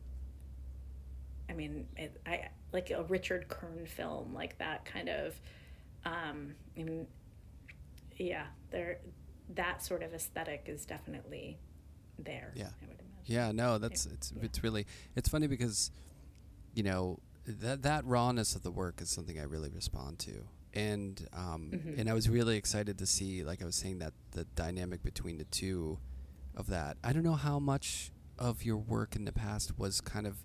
[1.52, 5.39] I mean it, I like a Richard Kern film like that kind of
[6.06, 7.08] um I mean
[8.18, 8.99] yeah there
[9.56, 11.58] that sort of aesthetic is definitely
[12.18, 12.70] there Yeah.
[12.82, 14.43] I would imagine Yeah, no, that's it's yeah.
[14.45, 14.86] it's really
[15.16, 15.91] it's funny because
[16.74, 20.43] you know that that rawness of the work is something I really respond to,
[20.76, 21.99] and um, Mhm.
[21.99, 25.38] and I was really excited to see, like I was saying, that the dynamic between
[25.39, 25.97] the two
[26.56, 26.97] of that.
[27.04, 30.38] I don't know how much of your work in the past was kind of.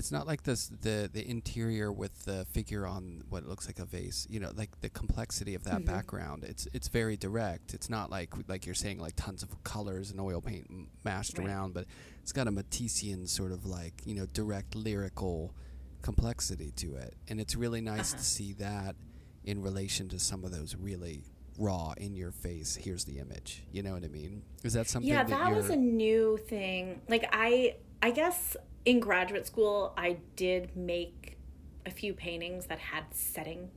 [0.00, 3.84] It's not like this the the interior with the figure on what looks like a
[3.84, 4.26] vase.
[4.30, 5.86] You know, like the complexity of that Mhm.
[5.86, 6.42] background.
[6.42, 7.74] It's it's very direct.
[7.74, 11.36] It's not like like you're saying like tons of colors and oil paint m- mashed
[11.38, 11.46] Right.
[11.46, 11.84] around, but
[12.22, 15.54] it's got a Matissean sort of like you know direct lyrical
[16.02, 18.18] complexity to it, and it's really nice Uh-huh.
[18.22, 18.96] to see that
[19.44, 21.24] in relation to some of those really
[21.58, 22.74] raw in your face.
[22.76, 23.64] Here's the image.
[23.70, 24.42] You know what I mean?
[24.64, 25.08] Is that something?
[25.10, 30.18] yeah that, that was a new thing like i i guess in graduate school, I
[30.36, 31.38] did make
[31.86, 33.70] a few paintings that had setting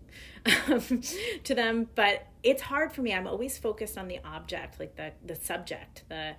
[1.43, 3.14] to them, but it's hard for me.
[3.14, 6.36] I'm always focused on the object, like the the subject, the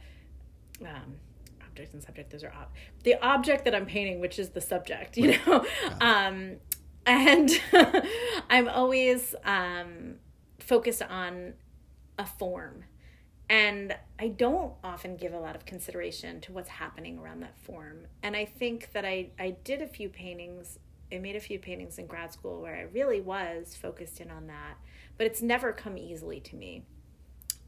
[0.82, 1.16] um,
[1.66, 2.30] object and subject.
[2.30, 5.16] Those are ob- the object that I'm painting, which is the subject.
[5.16, 5.66] You know,
[6.00, 6.56] um,
[7.06, 7.50] and
[8.50, 10.16] I'm always um,
[10.58, 11.54] focused on
[12.18, 12.84] a form.
[13.48, 18.06] And I don't often give a lot of consideration to what's happening around that form.
[18.22, 20.78] And I think that I, I did a few paintings,
[21.12, 24.46] I made a few paintings in grad school where I really was focused in on
[24.46, 24.78] that,
[25.18, 26.84] but it's never come easily to me.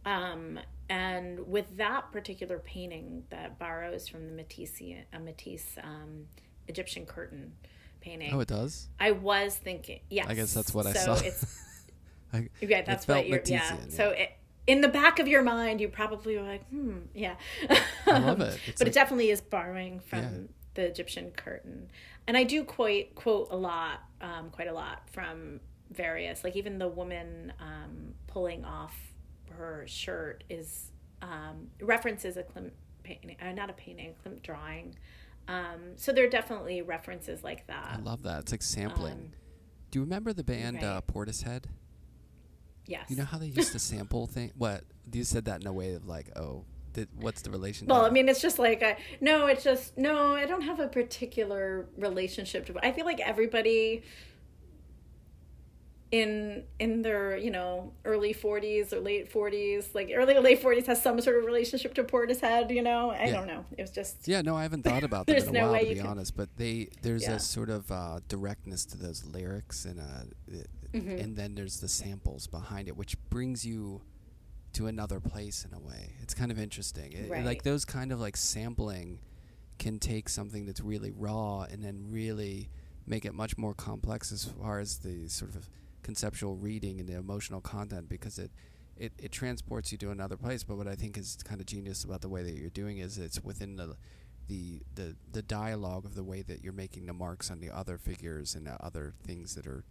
[0.06, 0.58] Um,
[0.88, 4.80] and with that particular painting that borrows from the Matisse,
[5.12, 6.26] a Matisse um,
[6.68, 7.52] Egyptian curtain
[8.00, 8.32] painting.
[8.32, 8.88] Oh, it does.
[9.00, 10.26] I was thinking, yes.
[10.28, 11.14] I guess that's what I saw.
[11.16, 11.62] It's,
[12.32, 13.42] I, yeah, that's what you're.
[13.44, 13.58] Yeah.
[13.58, 14.30] Matisse-ian, So it,
[14.66, 17.34] in the back of your mind, you probably were like, hmm, yeah.
[18.06, 18.58] I love it.
[18.66, 20.30] It's but like- it definitely is borrowing from Yeah.
[20.74, 21.90] the Egyptian curtain,
[22.26, 25.60] and I do quote quote a lot, um, quite a lot from
[25.90, 28.94] various, like even the woman um, pulling off
[29.56, 30.90] her shirt is
[31.22, 32.72] um, references a Klimt
[33.04, 34.96] painting, uh, not a painting, a Klimt drawing.
[35.48, 37.98] Um, so there are definitely references like that.
[37.98, 38.40] I love that.
[38.40, 39.12] It's like sampling.
[39.12, 39.30] Um,
[39.92, 41.00] Do you remember the band uh.
[41.06, 41.64] Portishead?
[42.86, 43.06] Yes.
[43.10, 44.52] You know how they used to sample thing?
[44.56, 47.88] What you said that in a way of like, oh, did, what's the relationship?
[47.90, 48.06] Well.
[48.06, 50.34] I mean, it's just like a, no, it's just no.
[50.34, 52.74] I don't have a particular relationship to.
[52.82, 54.02] I feel like everybody
[56.12, 60.86] in in their you know early forties or late forties, like early or late forties,
[60.86, 62.70] has some sort of relationship to Portishead.
[62.72, 63.32] You know, I Yeah.
[63.32, 63.64] don't know.
[63.76, 65.72] It was just Yeah, no, I haven't thought about them There's in a no while,
[65.72, 66.36] way to be can- honest.
[66.36, 67.34] But they there's Yeah.
[67.34, 70.56] a sort of uh, directness to those lyrics, and uh,
[70.92, 71.18] Mm-hmm.
[71.18, 74.02] and then there's the samples behind it, which brings you
[74.74, 76.14] to another place in a way.
[76.22, 77.12] It's kind of interesting.
[77.12, 77.44] It- Right.
[77.44, 79.20] like those kind of like sampling
[79.78, 82.70] can take something that's really raw and then really
[83.06, 85.68] make it much more complex as far as the sort of
[86.02, 88.50] conceptual reading and the emotional content because it
[88.98, 90.64] it, it transports you to another place.
[90.64, 93.18] But what I think is kind of genius about the way that you're doing is
[93.18, 93.96] it's within the
[94.48, 97.98] the the the dialogue of the way that you're making the marks on the other
[97.98, 99.84] figures and the other things that are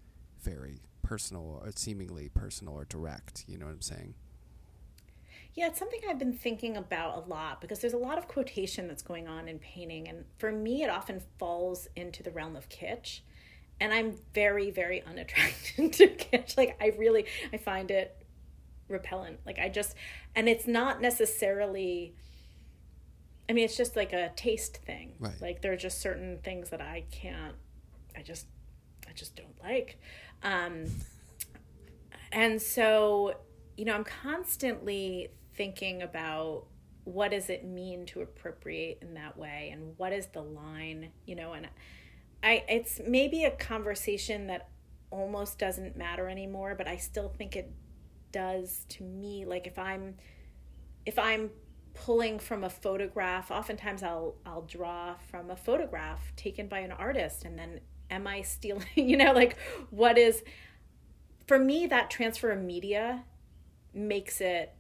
[0.46, 3.46] very personal or seemingly personal or direct.
[3.48, 4.14] You know what I'm saying?
[5.56, 8.88] Yeah, it's something I've been thinking about a lot because there's a lot of quotation
[8.88, 10.08] that's going on in painting.
[10.10, 13.22] And for me, it often falls into the realm of kitsch.
[13.80, 16.58] And I'm very, very unattracted to kitsch.
[16.58, 18.26] Like, I really, I find it
[18.90, 19.40] repellent.
[19.46, 19.96] Like, I just,
[20.36, 22.16] and it's not necessarily,
[23.50, 25.14] I mean, it's just like a taste thing.
[25.20, 25.42] Right.
[25.42, 27.56] Like, there are just certain things that I can't,
[28.18, 28.48] I just,
[29.08, 30.00] I just don't like.
[30.44, 30.86] Um,
[32.32, 33.36] and so,
[33.78, 36.66] you know, I'm constantly thinking about
[37.06, 41.36] what does it mean to appropriate in that way and what is the line, you
[41.36, 41.68] know, and
[42.44, 44.70] I it's maybe a conversation that
[45.12, 47.72] almost doesn't matter anymore, but I still think it
[48.32, 49.46] does to me.
[49.46, 50.16] Like if I'm
[51.06, 51.52] if I'm
[51.94, 57.46] pulling from a photograph, oftentimes I'll I'll draw from a photograph taken by an artist
[57.46, 57.80] and then
[58.16, 59.58] am I stealing, you know, like
[59.90, 60.44] what is
[61.48, 63.24] for me that transfer of media
[63.94, 64.74] makes it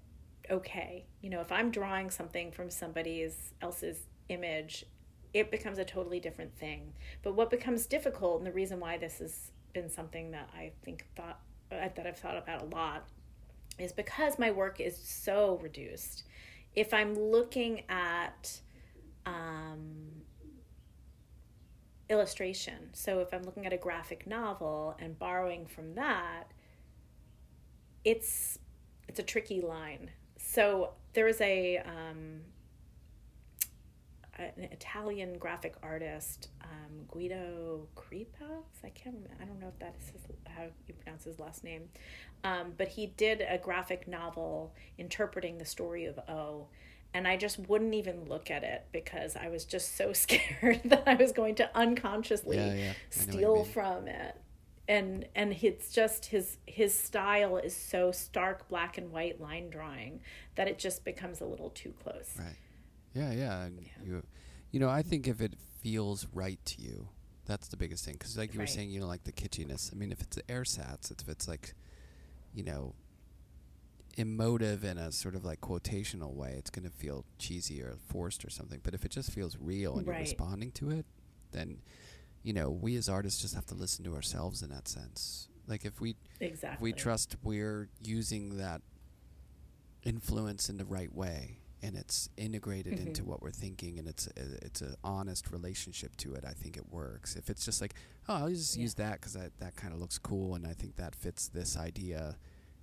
[0.49, 1.05] okay.
[1.21, 4.85] You know, if I'm drawing something from somebody's else's image,
[5.33, 6.93] it becomes a totally different thing.
[7.23, 11.05] But what becomes difficult, and the reason why this has been something that I think
[11.15, 11.39] thought
[11.71, 13.07] uh, that I've thought about a lot,
[13.77, 16.23] is because my work is so reduced.
[16.75, 18.59] If I'm looking at
[19.25, 20.24] um,
[22.09, 26.45] illustration, so if I'm looking at a graphic novel and borrowing from that,
[28.03, 28.59] it's
[29.07, 30.11] it's a tricky line.
[30.37, 32.41] So there is a um,
[34.37, 38.63] an Italian graphic artist, um, Guido Crepax.
[38.83, 39.15] I can't.
[39.15, 41.89] Remember, I don't know if that is his, how you pronounce his last name,
[42.43, 46.67] um, but he did a graphic novel interpreting the story of O.
[47.13, 51.03] And I just wouldn't even look at it because I was just so scared that
[51.05, 52.73] I was going to unconsciously Yeah, yeah.
[52.73, 54.35] I know what you steal from it
[54.87, 60.19] and and it's just his his style is so stark black and white line drawing
[60.53, 62.55] that it just becomes a little too close Right.
[63.15, 63.63] Yeah, yeah.
[63.63, 64.23] And you,
[64.71, 67.07] you know, I think if it feels right to you,
[67.45, 68.15] that's the biggest thing.
[68.19, 69.91] Because like you were saying, you know, like the kitschiness.
[69.93, 71.73] I mean, if it's ersatz, if it's like,
[72.53, 72.93] you know,
[74.17, 78.45] emotive in a sort of like quotational way, it's going to feel cheesy or forced
[78.45, 78.79] or something.
[78.83, 81.05] But if it just feels real and you're responding to it,
[81.51, 81.81] then,
[82.43, 85.47] you know, we as artists just have to listen to ourselves in that sense.
[85.67, 88.81] Like if we exactly we trust we're using that
[90.03, 93.27] influence in the right way and it's integrated into Mhm.
[93.27, 96.89] what we're thinking and it's a, it's an honest relationship to it, I think it
[96.91, 97.35] works.
[97.35, 97.95] If it's just like,
[98.27, 98.83] oh, I'll just Yeah.
[98.83, 101.75] use that because that, that kind of looks cool and I think that fits this
[101.77, 102.37] idea,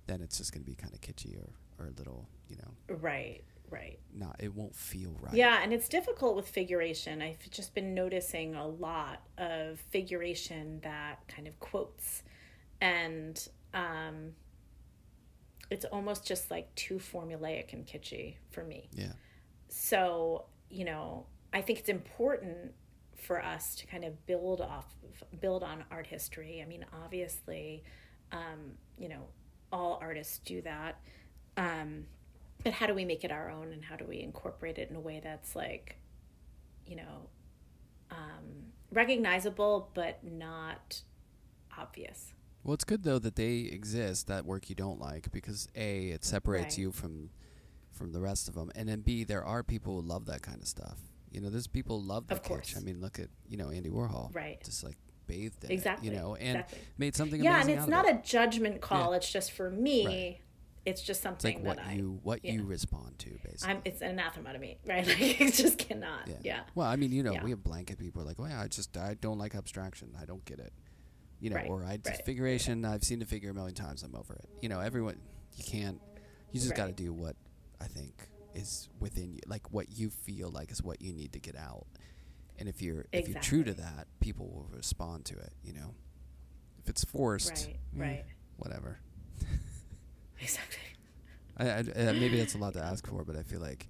[0.07, 1.49] then it's just going to be kind of kitschy or,
[1.79, 3.99] or a little, you know, Right, right.
[4.13, 5.33] not, it won't feel right.
[5.33, 7.21] Yeah, and it's difficult with figuration.
[7.21, 12.23] I've just been noticing a lot of figuration that kind of quotes,
[12.81, 14.33] and um,
[15.69, 18.89] it's almost just like too formulaic and kitschy for me.
[18.93, 19.13] Yeah.
[19.69, 22.73] So, you know, I think it's important
[23.15, 24.85] for us to kind of build off,
[25.39, 26.61] build on art history.
[26.61, 27.83] I mean, obviously,
[28.31, 29.27] um, you know,
[29.73, 30.99] all artists do that.
[31.57, 32.05] Um,
[32.63, 34.95] but how do we make it our own and how do we incorporate it in
[34.95, 35.97] a way that's like,
[36.87, 37.27] you know,
[38.11, 41.01] um, recognizable but not
[41.77, 42.33] obvious?
[42.63, 44.27] Well, it's good though that they exist.
[44.27, 46.83] That work you don't like because a it separates Right.
[46.83, 47.31] you from
[47.91, 50.61] from the rest of them, and then b there are people who love that kind
[50.61, 50.97] of stuff.
[51.31, 52.73] You know, there's people who love the Of course.
[52.73, 52.77] kitsch.
[52.77, 54.63] I mean, look at you know Andy Warhol, Right.
[54.63, 54.97] Just like
[55.27, 56.07] bathed in Exactly.
[56.09, 56.79] it, you know, and exactly.
[56.97, 58.15] made something Yeah, and it's not it.
[58.15, 59.11] a judgment call.
[59.11, 59.17] Yeah.
[59.17, 60.05] It's just for me.
[60.05, 60.37] Right.
[60.85, 61.93] It's just It's something like what that I.
[61.93, 63.73] you what you respond to, basically.
[63.75, 63.81] I'm.
[63.85, 65.07] It's anathema to me, right?
[65.07, 66.27] Like it just cannot.
[66.27, 66.35] yeah.
[66.43, 66.59] Yeah.
[66.75, 67.43] Well, I mean, you know, Yeah.
[67.43, 70.09] we have blanket people are like, well, yeah I just I don't like abstraction.
[70.21, 70.73] I don't get it.
[71.39, 72.25] You know, Right, or I right.
[72.25, 72.83] figuration.
[72.85, 74.03] I've seen the figure a million times.
[74.03, 74.49] I'm over it.
[74.61, 75.17] You know, everyone.
[75.55, 76.01] You can't.
[76.51, 77.35] You just got to do what
[77.81, 81.39] I think is within you, like what you feel like is what you need to
[81.39, 81.85] get out.
[82.63, 85.51] And if you're if you're true to that, people will respond to it.
[85.65, 85.95] You know,
[86.81, 87.75] if it's forced, Right.
[87.75, 88.23] eh, Right.
[88.55, 88.99] whatever.
[90.39, 90.77] Exactly.
[91.57, 93.87] I, I, maybe that's a lot to ask for, but I feel like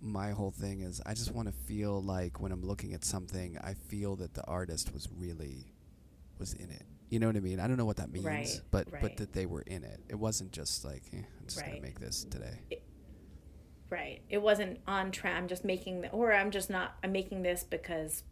[0.00, 3.58] my whole thing is I just want to feel like when I'm looking at something,
[3.62, 5.66] I feel that the artist was really
[6.38, 6.82] was in it.
[7.10, 7.60] You know what I mean?
[7.60, 10.00] I don't know what that means, Right, but but that they were in it.
[10.08, 12.58] It wasn't just like eh, I'm just gonna make this today.
[13.88, 14.22] Right.
[14.28, 15.36] It wasn't on trend.
[15.36, 16.96] I'm just making the, or I'm just not.
[17.04, 18.24] I'm making this because,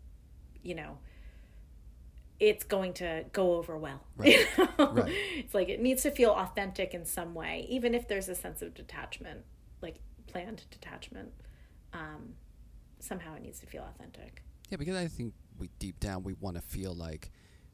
[0.62, 0.98] you know,
[2.40, 4.00] it's going to go over well.
[4.16, 4.46] Right.
[4.58, 4.92] You know?
[4.92, 5.14] Right.
[5.36, 8.62] It's like it needs to feel authentic in some way, even if there's a sense
[8.62, 9.44] of detachment,
[9.80, 9.96] like
[10.26, 11.32] planned detachment.
[11.92, 12.34] Um,
[12.98, 14.42] somehow it needs to feel authentic.
[14.70, 17.30] Yeah, because I think we deep down we want to feel like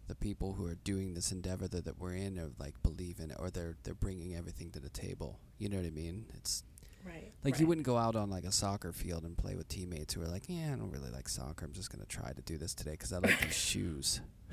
[0.06, 3.30] the people who are doing this endeavor that, that we're in are like believe in
[3.30, 5.38] it or they're they're bringing everything to the table.
[5.58, 6.26] You know what I mean?
[6.34, 6.64] It's
[7.04, 7.32] Right.
[7.44, 7.60] Like right.
[7.60, 10.28] you wouldn't go out on like a soccer field and play with teammates who are
[10.28, 11.64] like, "Yeah, I don't really like soccer.
[11.64, 14.20] I'm just gonna try to do this today because I like these shoes."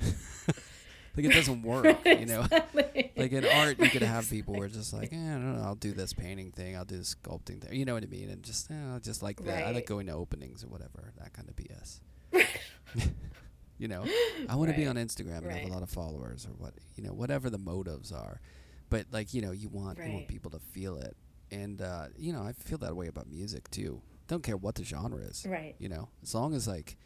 [1.16, 2.46] like it doesn't work, you know.
[3.16, 5.62] Like in art, you could have people who are just like, "Yeah, I don't know.
[5.62, 6.76] I'll do this painting thing.
[6.76, 8.30] I'll do this sculpting thing." You know what I mean?
[8.30, 9.66] And just, eh, I just like that.
[9.66, 11.12] I like going to openings or whatever.
[11.18, 12.00] That kind of BS.
[13.78, 14.04] you know,
[14.48, 17.02] I want to be on Instagram and have a lot of followers or what, you
[17.02, 18.40] know, whatever the motives are.
[18.90, 21.16] But like, you know, you want you want people to feel it,
[21.50, 24.02] and uh, you know, I feel that way about music too.
[24.26, 25.46] Don't care what the genre is.
[25.48, 25.74] Right.
[25.78, 26.96] You know, as long as like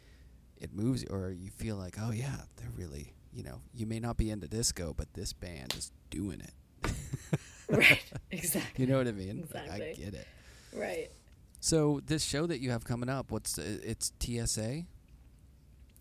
[0.57, 4.17] it moves or you feel like, oh yeah, they're really, you know, you may not
[4.17, 6.93] be into disco, but this band is doing it.
[7.69, 8.03] right.
[8.31, 8.83] Exactly.
[8.83, 9.47] You know what I mean?
[9.53, 10.27] Like, I get it.
[10.75, 11.09] Right.
[11.59, 14.83] So this show that you have coming up, what's uh, it's TSA?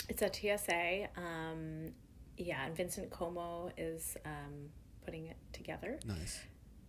[0.08, 1.08] It's a TSA.
[1.16, 1.92] Um,
[2.36, 4.70] yeah, and Vincent Como is um,
[5.04, 6.00] putting it together.
[6.06, 6.40] Nice.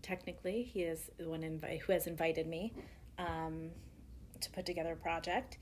[0.03, 2.73] Technically, he is the one invi- who has invited me
[3.17, 3.71] um,
[4.41, 5.57] to put together a project.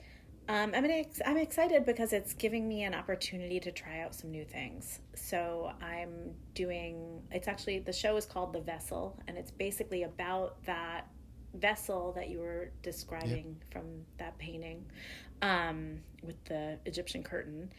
[0.50, 4.32] Um, I'm, ex- I'm excited because it's giving me an opportunity to try out some
[4.32, 5.00] new things.
[5.16, 7.22] So I'm doing.
[7.32, 11.08] It's actually the show is called The Vessel, and it's basically about that
[11.54, 13.84] vessel that you were describing from
[14.18, 14.86] that painting
[15.42, 17.72] um, with the Egyptian curtain.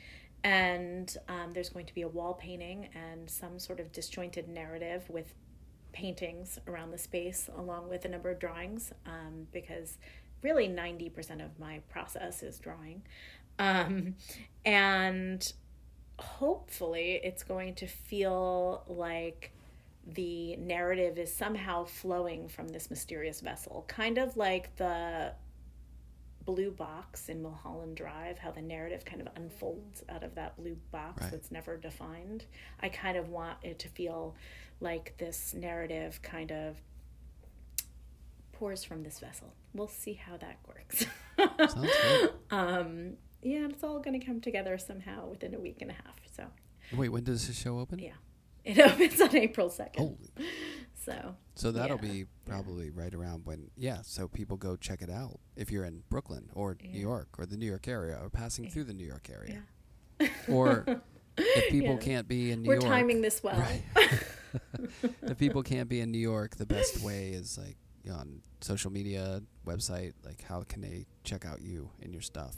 [0.44, 5.08] And um, there's going to be a wall painting and some sort of disjointed narrative
[5.08, 5.32] with
[5.92, 9.98] paintings around the space, along with a number of drawings, um, because
[10.42, 13.02] really 90% of my process is drawing.
[13.58, 14.16] Um,
[14.64, 15.52] and
[16.18, 19.52] hopefully, it's going to feel like
[20.06, 25.32] the narrative is somehow flowing from this mysterious vessel, kind of like the
[26.44, 30.76] blue box in Mulholland Drive, how the narrative kind of unfolds out of that blue
[30.90, 31.30] box Right.
[31.30, 32.46] that's never defined.
[32.80, 34.34] I kind of want it to feel
[34.82, 36.76] like this narrative kind of
[38.52, 39.54] pours from this vessel.
[39.74, 41.06] We'll see how that works.
[41.72, 42.30] Sounds good.
[42.50, 43.12] um,
[43.42, 46.16] yeah, it's all going to come together somehow within a week and a half.
[46.36, 46.44] So,
[46.94, 47.98] Wait, when does the show open?
[47.98, 48.12] yeah,
[48.64, 49.96] it opens on April 2nd.
[49.96, 50.16] Holy.
[51.04, 54.02] So, So that'll Yeah, be probably right around when, yeah.
[54.04, 57.56] So people go check it out if you're in Brooklyn or New York or the
[57.56, 58.70] New York area or passing Yeah.
[58.70, 59.64] through the New York area.
[60.20, 60.28] yeah.
[60.48, 60.84] Or
[61.36, 62.00] if people Yeah.
[62.02, 62.84] can't be in New York.
[62.84, 63.58] We're timing this well.
[63.58, 63.82] Right.
[65.22, 67.76] if people can't be in New York, the best way is like
[68.10, 70.12] on social media, website?
[70.24, 72.56] Like, how can they check out you and your stuff?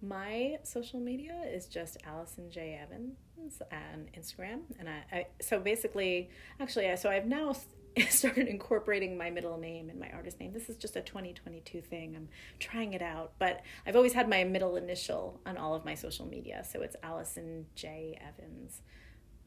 [0.00, 6.30] My social media is just Allison J Evans on Instagram, and I, I so basically,
[6.60, 7.56] actually, so I've now
[8.08, 10.52] started incorporating my middle name and my artist name.
[10.52, 12.14] This is just a 2022 thing.
[12.14, 12.28] I'm
[12.60, 16.26] trying it out, but I've always had my middle initial on all of my social
[16.26, 18.82] media, so it's Allison J Evans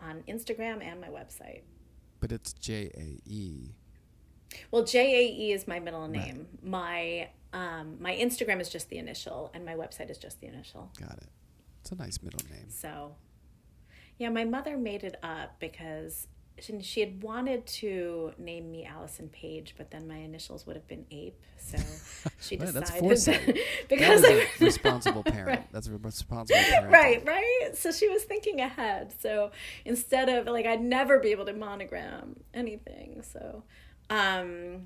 [0.01, 1.61] on Instagram and my website.
[2.19, 3.75] But it's J A E.
[4.69, 6.47] Well, J A E is my middle name.
[6.61, 6.63] Right.
[6.63, 10.91] My um, my Instagram is just the initial, and my website is just the initial.
[10.99, 11.29] Got it.
[11.81, 12.69] It's a nice middle name.
[12.69, 13.15] So,
[14.17, 16.27] yeah, my mother made it up because
[16.61, 20.87] she, she had wanted to name me Allison Page, but then my initials would have
[20.87, 21.39] been Ape.
[21.57, 21.77] So
[22.41, 23.57] she well, decided that
[23.89, 25.47] because that a responsible parent.
[25.47, 25.71] right.
[25.71, 26.91] That's a responsible parent.
[26.91, 27.71] Right, right.
[27.73, 29.13] So she was thinking ahead.
[29.19, 29.51] So
[29.85, 33.23] instead of like, I'd never be able to monogram anything.
[33.23, 33.63] So
[34.09, 34.83] um,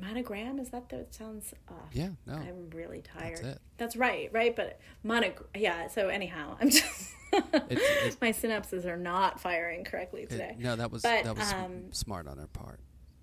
[0.00, 3.58] monogram is that that sounds off yeah no i'm really tired that's, it.
[3.76, 7.12] that's right right but monogram yeah so anyhow i'm just
[7.70, 11.52] it's, my synapses are not firing correctly today it, no that was but, that was
[11.52, 12.80] um, smart on her part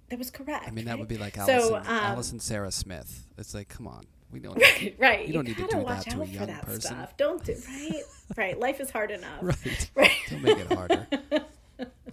[0.10, 1.00] that was correct i mean that right?
[1.00, 4.56] would be like allison, so, um, allison sarah smith it's like come on we don't
[4.62, 7.18] right right you don't need to do that to a young person stuff.
[7.18, 8.04] don't do right
[8.38, 11.08] right life is hard enough right right don't make it harder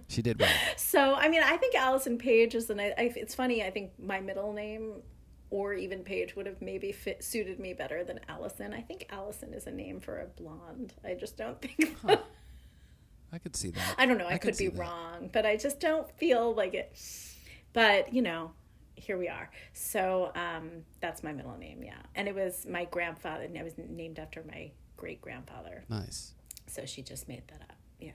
[0.09, 0.49] she did well.
[0.75, 2.99] So, I mean, I think Allison Page is the.
[2.99, 3.63] I, it's funny.
[3.63, 5.03] I think my middle name,
[5.51, 8.73] or even Paige would have maybe fit suited me better than Allison.
[8.73, 10.93] I think Allison is a name for a blonde.
[11.03, 11.97] I just don't think.
[12.05, 12.17] Huh.
[13.31, 13.95] I could see that.
[13.97, 14.25] I don't know.
[14.25, 14.79] I, I could, be that.
[14.79, 16.99] wrong, but I just don't feel like it.
[17.73, 18.51] But you know,
[18.95, 19.49] here we are.
[19.73, 20.69] So um,
[20.99, 21.99] that's my middle name, yeah.
[22.15, 25.83] And it was my grandfather, and I was named after my great grandfather.
[25.89, 26.33] Nice.
[26.67, 27.77] So she just made that up.
[27.99, 28.11] Yeah.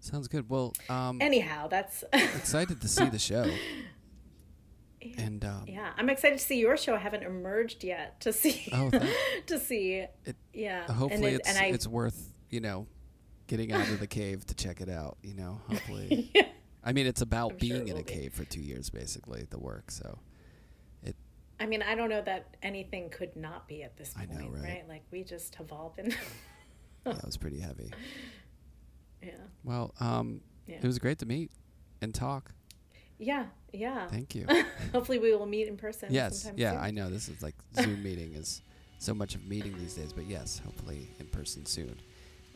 [0.00, 0.48] Sounds good.
[0.48, 3.50] Well, um, anyhow, that's excited to see the show.
[5.00, 5.20] Yeah.
[5.20, 6.94] And um, yeah, I'm excited to see your show.
[6.94, 8.90] I haven't emerged yet to see oh,
[9.46, 10.04] to see.
[10.24, 12.86] It, yeah, hopefully it, it's I, it's worth you know
[13.46, 15.18] getting out of the cave to check it out.
[15.22, 16.30] You know, hopefully.
[16.34, 16.46] yeah.
[16.82, 18.12] I mean, it's about I'm being sure in a be.
[18.12, 19.90] cave for two years, basically the work.
[19.90, 20.18] So,
[21.02, 21.16] it.
[21.60, 24.48] I mean, I don't know that anything could not be at this point, I know,
[24.48, 24.62] right?
[24.62, 24.88] right?
[24.88, 26.10] Like we just have all been.
[27.06, 27.92] yeah, it was pretty heavy.
[29.22, 29.32] Yeah.
[29.64, 30.76] Well, um, yeah.
[30.76, 31.52] it was great to meet
[32.00, 32.52] and talk.
[33.18, 34.06] Yeah, yeah.
[34.08, 34.46] Thank you.
[34.92, 36.08] Hopefully, we will meet in person.
[36.10, 36.72] Yes, yeah.
[36.72, 36.80] Soon.
[36.80, 38.62] I know this is like Zoom meeting is
[38.98, 42.00] so much of meeting these days, but yes, hopefully in person soon.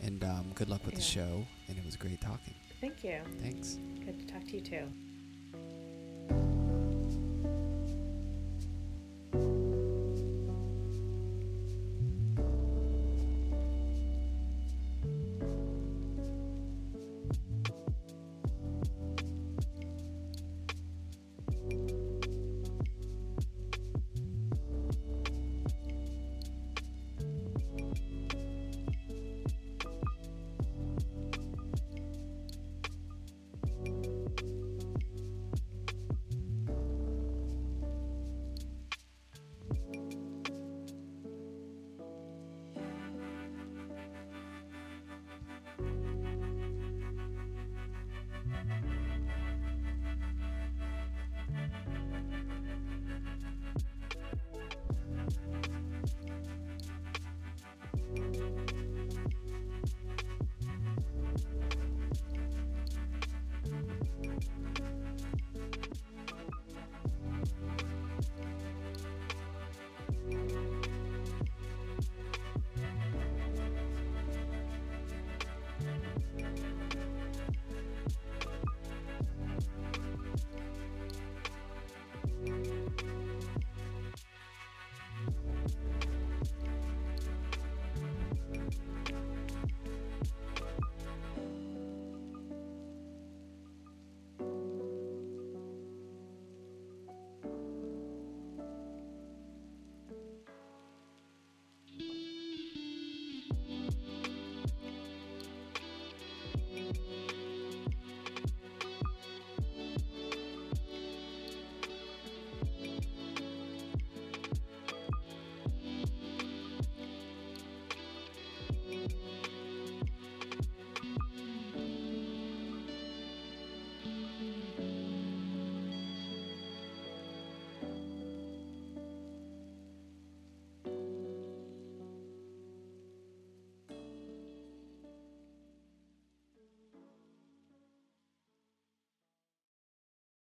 [0.01, 0.99] And um, good luck with yeah.
[0.99, 1.47] the show.
[1.69, 2.55] And it was great talking.
[2.81, 3.21] Thank you.
[3.41, 3.79] Thanks.
[4.05, 6.62] Good to talk to you too.